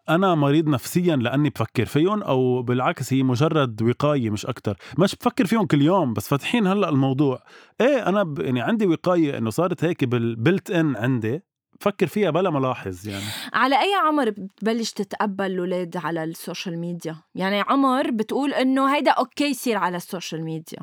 [0.08, 5.46] أنا مريض نفسيا لأني بفكر فيهم أو بالعكس هي مجرد وقاية مش أكتر؟ مش بفكر
[5.46, 7.42] فيهم كل يوم بس فاتحين هلأ الموضوع.
[7.80, 8.38] إيه أنا ب...
[8.38, 11.51] يعني عندي وقاية إنه صارت هيك built in عندي.
[11.80, 13.24] بفكر فيها بلا ملاحظ يعني.
[13.52, 19.10] على أي عمر بتبلش تتقبل الاولاد على ال social media؟ يعني عمر بتقول إنه هيدا
[19.10, 20.78] okay يصير على ال social media.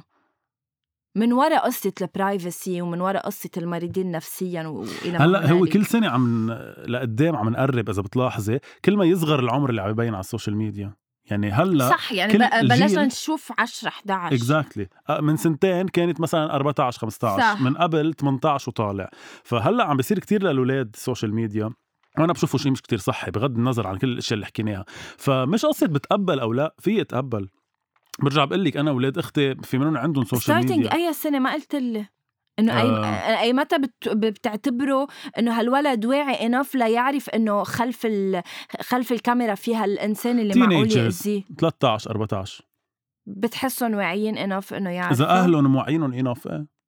[1.16, 5.66] من وراء قصة ال privacy ومن وراء قصة المريضين نفسيا وإلى ما هلأ هو.
[5.66, 6.52] كل سنة عم
[6.88, 10.58] لقدام عم نقرب إذا بتلاحظي كل ما يصغر العمر اللي عم يبين على ال social
[10.58, 10.94] media.
[11.32, 14.88] يعني هلأ صح يعني بلشنا نشوف 10 11 exactly
[15.22, 17.62] من سنتين كانت مثلا 14 15 صح.
[17.62, 19.10] من قبل 18 وطالع.
[19.44, 21.70] فهلأ عم بيصير كتير للأولاد ال social media
[22.20, 24.86] وأنا بشوفه شيء مش كتير صحي بغض النظر عن كل الأشياء اللي حكيناها.
[25.18, 27.50] فمش قصة بتقبل أو لا في اتقبل
[28.20, 31.54] برجع بقول لك أنا أولاد أختي في منهم عندهم social starting media أي سنة ما
[31.54, 32.06] قلت لي.
[32.60, 33.40] إنه أي آه.
[33.40, 34.10] أي متى بت...
[34.10, 35.08] بتعتبره
[35.40, 38.42] إنه هالولد واعي enough ليعرف إنه خلف ال...
[38.82, 40.92] خلف الكاميرا فيها الإنسان اللي معقول.
[40.92, 42.66] يأذيه 13 14
[43.26, 46.79] بتحسهم واعيين enough إنه يعرفوا إذا أهلهم موعينهم enough إيه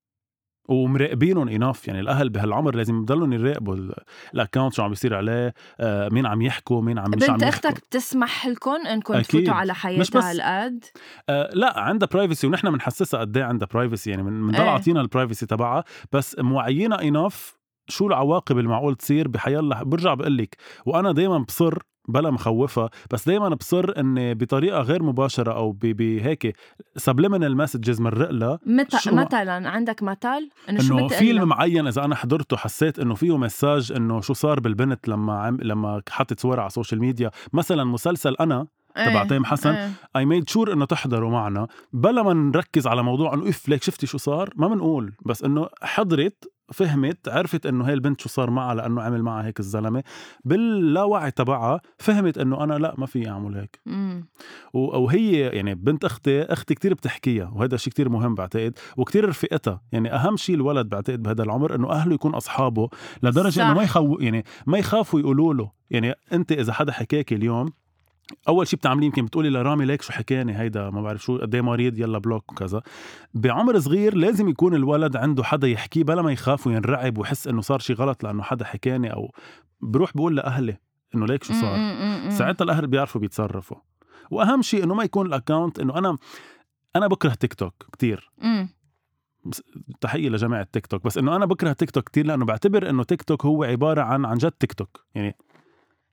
[0.72, 3.94] ومراقبينهم enough يعني الأهل بهالعمر لازم يضلوا يراقبوا ال-
[4.34, 7.44] ال account شو عم بيصير عليه آه مين عم يحكوا مين عم مش عم بنت
[7.44, 9.22] أختك بتسمح لكم انكم.
[9.22, 10.86] تفوتوا على مش حياتها بس- هالقد؟
[11.30, 14.70] آه لا عندها privacy ونحن بنحسسها قد إيه عندها privacy يعني من بنضل إيه.
[14.70, 19.84] عاطينا ال privacy تبعها بس موعيينا enough شو العواقب المعقول تصير بحيالله.
[19.84, 20.56] برجع بقول لك
[20.86, 26.56] وأنا دائما بصر بلا مخوفها بس دائما بصر اني بطريقة غير مباشرة أو بهيك
[26.96, 29.08] subliminal messages مرق لها مت...
[29.08, 33.92] مثلا عندك مثل إنه شو إنه؟ فيلم معين إذا أنا حضرته حسيت إنه فيه message
[33.92, 38.36] إنه شو صار بالبنت لما عم لما حطت صورها على ال social media مثلا مسلسل
[38.40, 39.92] أنا تبع إيه، تيم حسن.
[40.16, 41.68] I made sure إنه تحضروا معنا.
[41.94, 45.68] بلا ما نركز على موضوع إنه إف ليك شفتي شو صار؟ ما بنقول بس إنه
[45.82, 50.04] حضرت فهمت عرفت إنه هاي البنت شو صار معها لأنه عمل معها هيك الزلمة.
[50.46, 53.80] باللاوعي تبعها فهمت إنه أنا لا ما في أعمل هيك.
[54.74, 59.82] وهي يعني بنت أختي أختي كتير بتحكيها وهذا شيء كتير مهم بعتقد وكتير رفقتها.
[59.92, 62.90] يعني أهم شيء الولد بعتقد بهذا العمر إنه أهله يكون أصحابه
[63.24, 63.66] لدرجة صح.
[63.66, 65.72] إنه ما يخو يعني ما يخافوا يقولوا له.
[65.90, 67.70] يعني أنت إذا حدا حكاك اليوم
[68.48, 71.62] أول شيء بتعمليه يمكن بتقولي لرامي ليك شو حكاني هيدا ما بعرف شو قد إيه
[71.62, 72.82] مريض يلا block وكذا
[73.34, 77.80] بعمر صغير لازم يكون الولد عنده حدا يحكيه بلا ما يخاف وينرعب ويحس إنه صار
[77.80, 79.32] شيء غلط لأنه حدا حكاني أو
[79.82, 80.78] بروح بقول لأهلي
[81.16, 81.78] إنه ليك شو صار.
[82.30, 83.78] ساعتها الأهل بيعرفوا بيتصرفوا.
[84.32, 86.18] وأهم شيء إنه ما يكون ال account إنه أنا
[86.96, 88.32] أنا بكره تيك توك كتير.
[88.38, 88.70] مم.
[90.02, 93.24] تحية لجماعه تيك توك بس إنه أنا بكره تيك توك كتير لأنه بعتبر إنه تيك
[93.24, 95.06] توك هو عبارة عن عن جد تيك توك.
[95.16, 95.36] يعني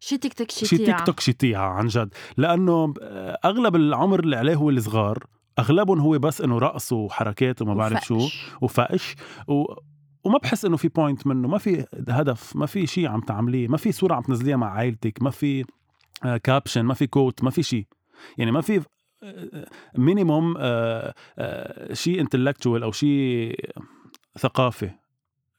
[0.01, 2.15] شي تيك توك شي شي تيك توك شي تيعة عن جد.
[2.37, 5.25] لأنه آه، أغلب العمر اللي عليه هو الصغار
[5.59, 8.29] أغلبهم هو بس إنه رقص وحركات وما بعرف شو
[8.61, 9.15] وفقش.
[9.49, 9.65] و...
[10.25, 11.49] وما بحس إنه في point منه.
[11.49, 13.69] ما في هدف ما في شيء عم تعمليه.
[13.69, 15.23] ما في صورة عم تنزليها مع عائلتك.
[15.23, 15.65] ما في
[16.45, 17.87] caption ما في quote ما في شيء
[18.39, 18.83] يعني ما في
[19.99, 20.55] minimum
[21.93, 23.55] شيء intellectual أو شيء
[24.39, 24.91] ثقافي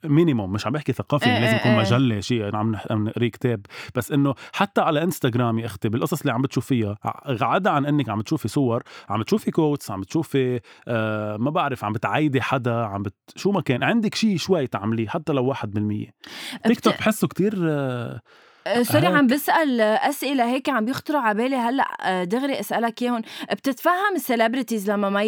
[0.04, 1.80] minimum مش عم بحكي ثقافي يعني لازم إيه يكون إيه.
[1.80, 3.66] مجله شيء عم نقري كتاب.
[3.96, 6.98] بس إنه حتى على انستغرام يا أختي بالقصص اللي عم بتشوفيها
[7.42, 11.94] عدا عن إنك عم تشوفي صور عم تشوفي quotes عم تشوفي آه ما بعرف عم
[11.94, 13.84] بتعايدي حدا عم بت شو ما كان.
[13.84, 15.58] عندك شيء شوي تعمليه حتى لو 1%
[16.64, 18.22] تيك توك بحسه كتير آه آه،
[18.82, 19.16] sorry هيك.
[19.16, 21.56] عم بسأل أسئلة هيك عم بيخطروا على بالي.
[21.56, 23.22] هلأ آه، دغري أسألك إياهم.
[23.52, 25.24] بتتفهم ال celebrities لما ما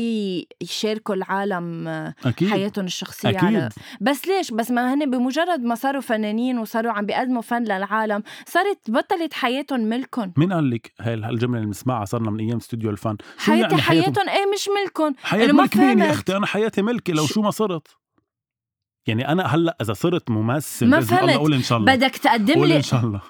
[0.61, 2.49] يشاركوا العالم آه، أكيد.
[2.49, 3.69] حياتهم الشخصية على أكيد.
[4.01, 8.91] بس ليش؟ بس ما هن بمجرد ما صاروا فنانين وصاروا عم بيقدموا فن للعالم صارت
[8.91, 10.33] بطلت حياتهم ملكهم.
[10.37, 13.17] مين قال لك هاي هالجمله اللي بنسمعها؟ صرنا من أيام استوديو الفن.
[13.37, 15.15] حياتي يعني حياتهم؟ حياتهم؟ إيه مش ملكهم.
[15.55, 16.11] ما ملك مين يا.
[16.11, 16.37] أختي.
[16.37, 17.11] أنا حياتي ملكي.
[17.11, 17.87] لو شو ما صرت.
[19.07, 21.39] يعني أنا هلأ إذا صرت ممثل ما باذن الله فهمت.
[21.39, 21.95] قول إن شاء الله.
[21.95, 22.77] بدك تقدم لي.
[22.77, 23.21] إن شاء الله.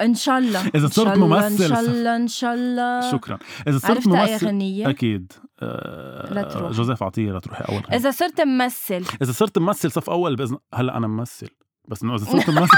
[0.00, 0.60] إن شاء الله.
[0.60, 3.12] إذا إن شاء صرت الله، ممثل ان شاء الله إن شاء الله.
[3.12, 3.38] شكرا.
[3.68, 5.32] إذا صرت عرفت اي ممثل غنية؟ أكيد.
[5.62, 6.70] لا آه.
[6.70, 9.04] جوزيف عطية لا تروحي أول إذا صرت ممثل.
[9.22, 11.48] إذا صرت ممثل صف أول بإذن هلأ أنا ممثل.
[11.88, 12.76] بس إنه إذا صرت ممثل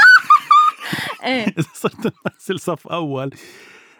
[1.24, 1.46] إيه.
[1.58, 3.30] إذا صرت ممثل صف أول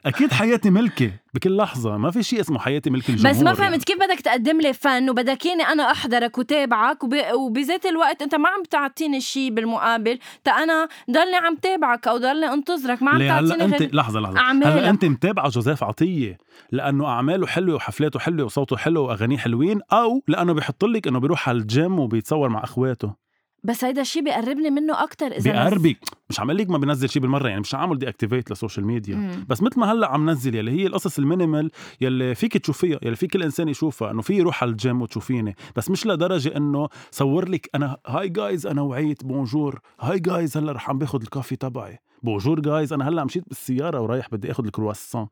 [0.07, 3.57] أكيد حياتي ملكي بكل لحظة ما في شيء اسمه حياتي ملك الجمهور بس ما يعني.
[3.57, 7.15] فهمت كيف بدك تقدم لي فن وبدك ياني أنا أحضرك وتابعك وب...
[7.35, 12.53] وبذات الوقت أنت ما عم تعطيني شيء بالمقابل تا أنا ضلني عم تابعك أو ضلني
[12.53, 14.67] أنتظرك ما عم ليه هلا تعطيني انت غير لحظة لحظة أعمالك.
[14.67, 16.39] هلا أنت متابعة جوزيف عطية
[16.73, 21.49] لأنه أعماله حلوة وحفلاته حلوة وصوته حلو وأغانيه حلوين أو لأنه بيحط لك إنه بيروح
[21.49, 23.28] على الجيم وبيتصور مع أخواته
[23.65, 25.99] بس هيدا الشيء بيقربني منه أكثر إذا بيقربك.
[26.31, 29.17] مش عم لك ما بنزل شيء بالمرة يعني مش عامل deactivate لل social media.
[29.17, 29.47] مم.
[29.49, 33.17] بس مثل ما هلأ عم نزل يلي هي القصص ال minimal يلي فيك تشوفيها يلي
[33.17, 35.57] فيك الإنسان يشوفها إنه في يروح على الجيم وتشوفيني.
[35.77, 40.73] بس مش لدرجة إنه صور لك أنا hi guys أنا وعيت bonjour هاي جايز هلأ
[40.73, 41.99] رح عم باخذ الكافي تبعي.
[42.23, 45.29] bonjour جايز أنا هلأ مشيت بالسيارة ورايح بدي اخذ الكرواسون.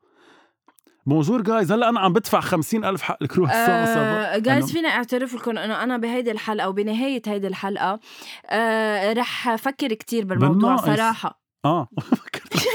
[1.07, 4.37] بونجور جايز هلأ أنا عم بدفع خمسين ألف حق الكرواسون صبا.
[4.37, 7.99] جايز فينا أعترف لكم إنه أنا بهيدي الحلقة وبنهايه هيدي الحلقة
[8.49, 10.85] آه رح أفكر كتير بالموضوع بالناقص.
[10.99, 11.41] صراحة.
[11.65, 12.67] آه فكرت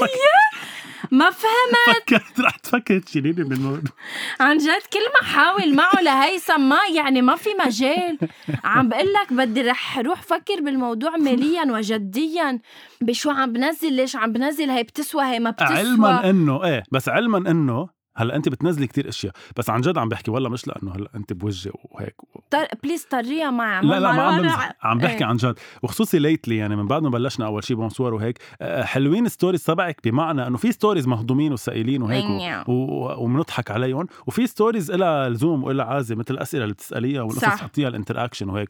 [1.11, 3.91] ما فهم فكرت رح تفكر تشيليني من الموضوع
[4.39, 8.17] عن جد كل ما حاول معه لهيثم ما يعني ما في مجال.
[8.63, 12.59] عم بقول لك بدي رح روح فكر بالموضوع ماليا وجديا
[13.01, 15.77] بشو عم بنزل ليش عم بنزل هي بتسوى هي ما بتسوى.
[15.77, 20.09] علما إنه إيه بس علما إنه هلا انت بتنزلي كتير اشياء بس عن جد عم
[20.09, 22.15] بحكي والله مش لأنه هلا انت بوجه وهيك
[22.51, 22.65] طر...
[22.83, 25.25] please طريها معي لا لا ما عم بمزح عم بحكي إيه.
[25.25, 29.27] عن جد وخصوصي lately يعني من بعد ما بلشنا أول شيء bonsoir وهيك آه، حلوين
[29.29, 32.67] stories تبعك بمعنى إنه في stories مهضومين وسائلين وهيك.
[32.67, 37.41] و- و- وبنضحك عليهم وفي stories لها لزوم وإلها عازه مثل الأسئلة اللي بتسأليها والقصص.
[37.41, 38.69] تحطيها ال interaction وهيك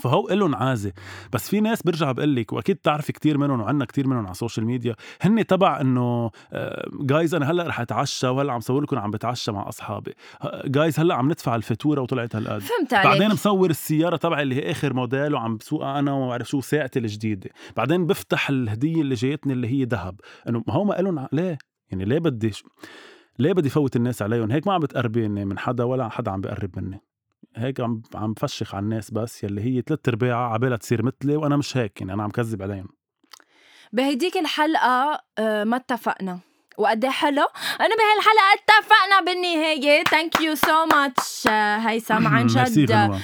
[0.00, 0.92] فهو إلهم عازة
[1.32, 4.35] بس في ناس برجع بقول لك وأكيد بتعرفي كتير منهم وعنا كتير منهم على ال
[4.35, 6.30] social media هن تبع إنه
[7.00, 10.14] جايز أنا هلأ رح أتعشى وهلأ عم صور لكم عم بتعشى مع أصحابي.
[10.64, 12.58] جايز هلأ عم ندفع الفاتورة وطلعت هالقد.
[12.58, 13.06] فهمت عليك.
[13.06, 16.98] بعدين مصور السيارة تبعي اللي هي آخر موديل وعم بسوقها أنا وما بعرف شو ساعتي
[16.98, 17.50] الجديدة.
[17.76, 20.20] بعدين بفتح الهدية اللي جايتني اللي هي ذهب.
[20.48, 21.58] إنه ما هو ما لهم ليه؟
[21.90, 22.52] يعني ليه بدي
[23.38, 26.70] ليه بدي فوت الناس عليهم؟ هيك ما عم بتقربيني من حدا ولا حدا عم بقرب
[26.76, 27.00] مني.
[27.56, 31.56] هيك عم عم بفشخ على الناس بس يلي هي ثلاث ارباعها عبالها تصير مثلي وأنا
[31.56, 32.88] مش هيك يعني أنا عم كذب عليهم.
[33.92, 36.38] بهديك الحلقة آه، ما اتفقنا.
[36.78, 37.46] وقد حلو؟
[37.80, 40.04] أنا بهالحلقة اتفقنا بالنهاية.
[40.04, 41.46] thank you so much
[41.86, 43.20] هيثم عن جد.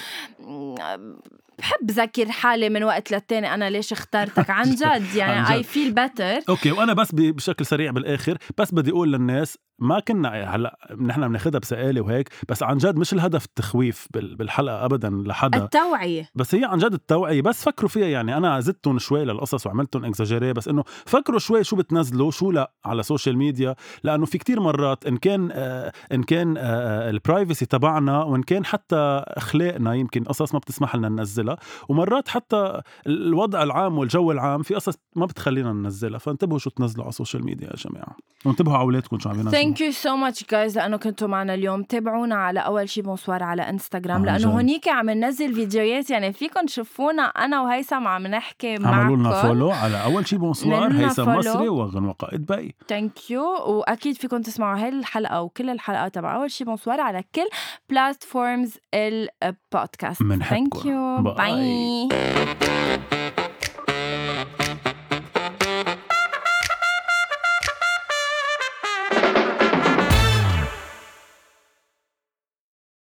[1.60, 3.54] بحب ذكر حالي من وقت للتاني.
[3.54, 5.54] أنا ليش اخترتك؟ عن جد عن يعني.
[5.54, 10.28] I feel better okay وأنا بس بشكل سريع بالآخر بس بدي أقول للناس ما كنا
[10.56, 15.64] هلأ نحن بناخذها بسئاله وهيك بس عن جد مش الهدف التخويف بال- بالحلقة ابدا لحدا.
[15.64, 16.28] التوعية.
[16.34, 20.52] بس هي عن جد التوعية بس فكروا فيها يعني أنا زدتهم شوي للقصص وعملتهم اكزاجيري
[20.52, 24.60] بس إنه فكروا شوي شو بتنزلوا شو لا على ال social media لأنه في كتير
[24.60, 28.96] مرات إن كان آه إن كان آه ال privacy تبعنا وإن كان حتى
[29.26, 31.49] أخلاقنا يمكن قصص ما بتسمح لنا ننزلها.
[31.88, 36.18] ومرات حتى الوضع العام والجو العام في قصص ما بتخلينا ننزلها.
[36.18, 38.16] فانتبهوا شو تنزلوا على ال social media يا جماعة.
[38.44, 39.52] وانتبهوا على أولادكم شو عم ينزلوا.
[39.52, 41.82] thank you so much guys لأنه كنتوا معنا اليوم.
[41.82, 43.02] تابعونا على أول شي.
[43.02, 44.50] Bonsoir على انستغرام لأنه.
[44.50, 46.10] هونيك عم ننزل فيديوهات.
[46.10, 50.36] يعني فيكم تشوفونا أنا وهيثم عم نحكي عملوا لنا معكم follow على أول شي.
[50.36, 51.30] Bonsoir هيثم.
[51.30, 56.50] مصري وغنوة قائد bye thank you وأكيد فيكم تسمعوا هاي الحلقة وكل الحلقات تبع أول
[56.50, 56.64] شي.
[56.64, 57.48] Bonsoir على كل
[57.90, 60.22] platforms ال podcast.
[60.22, 62.08] thank you bye.
[62.08, 63.19] bye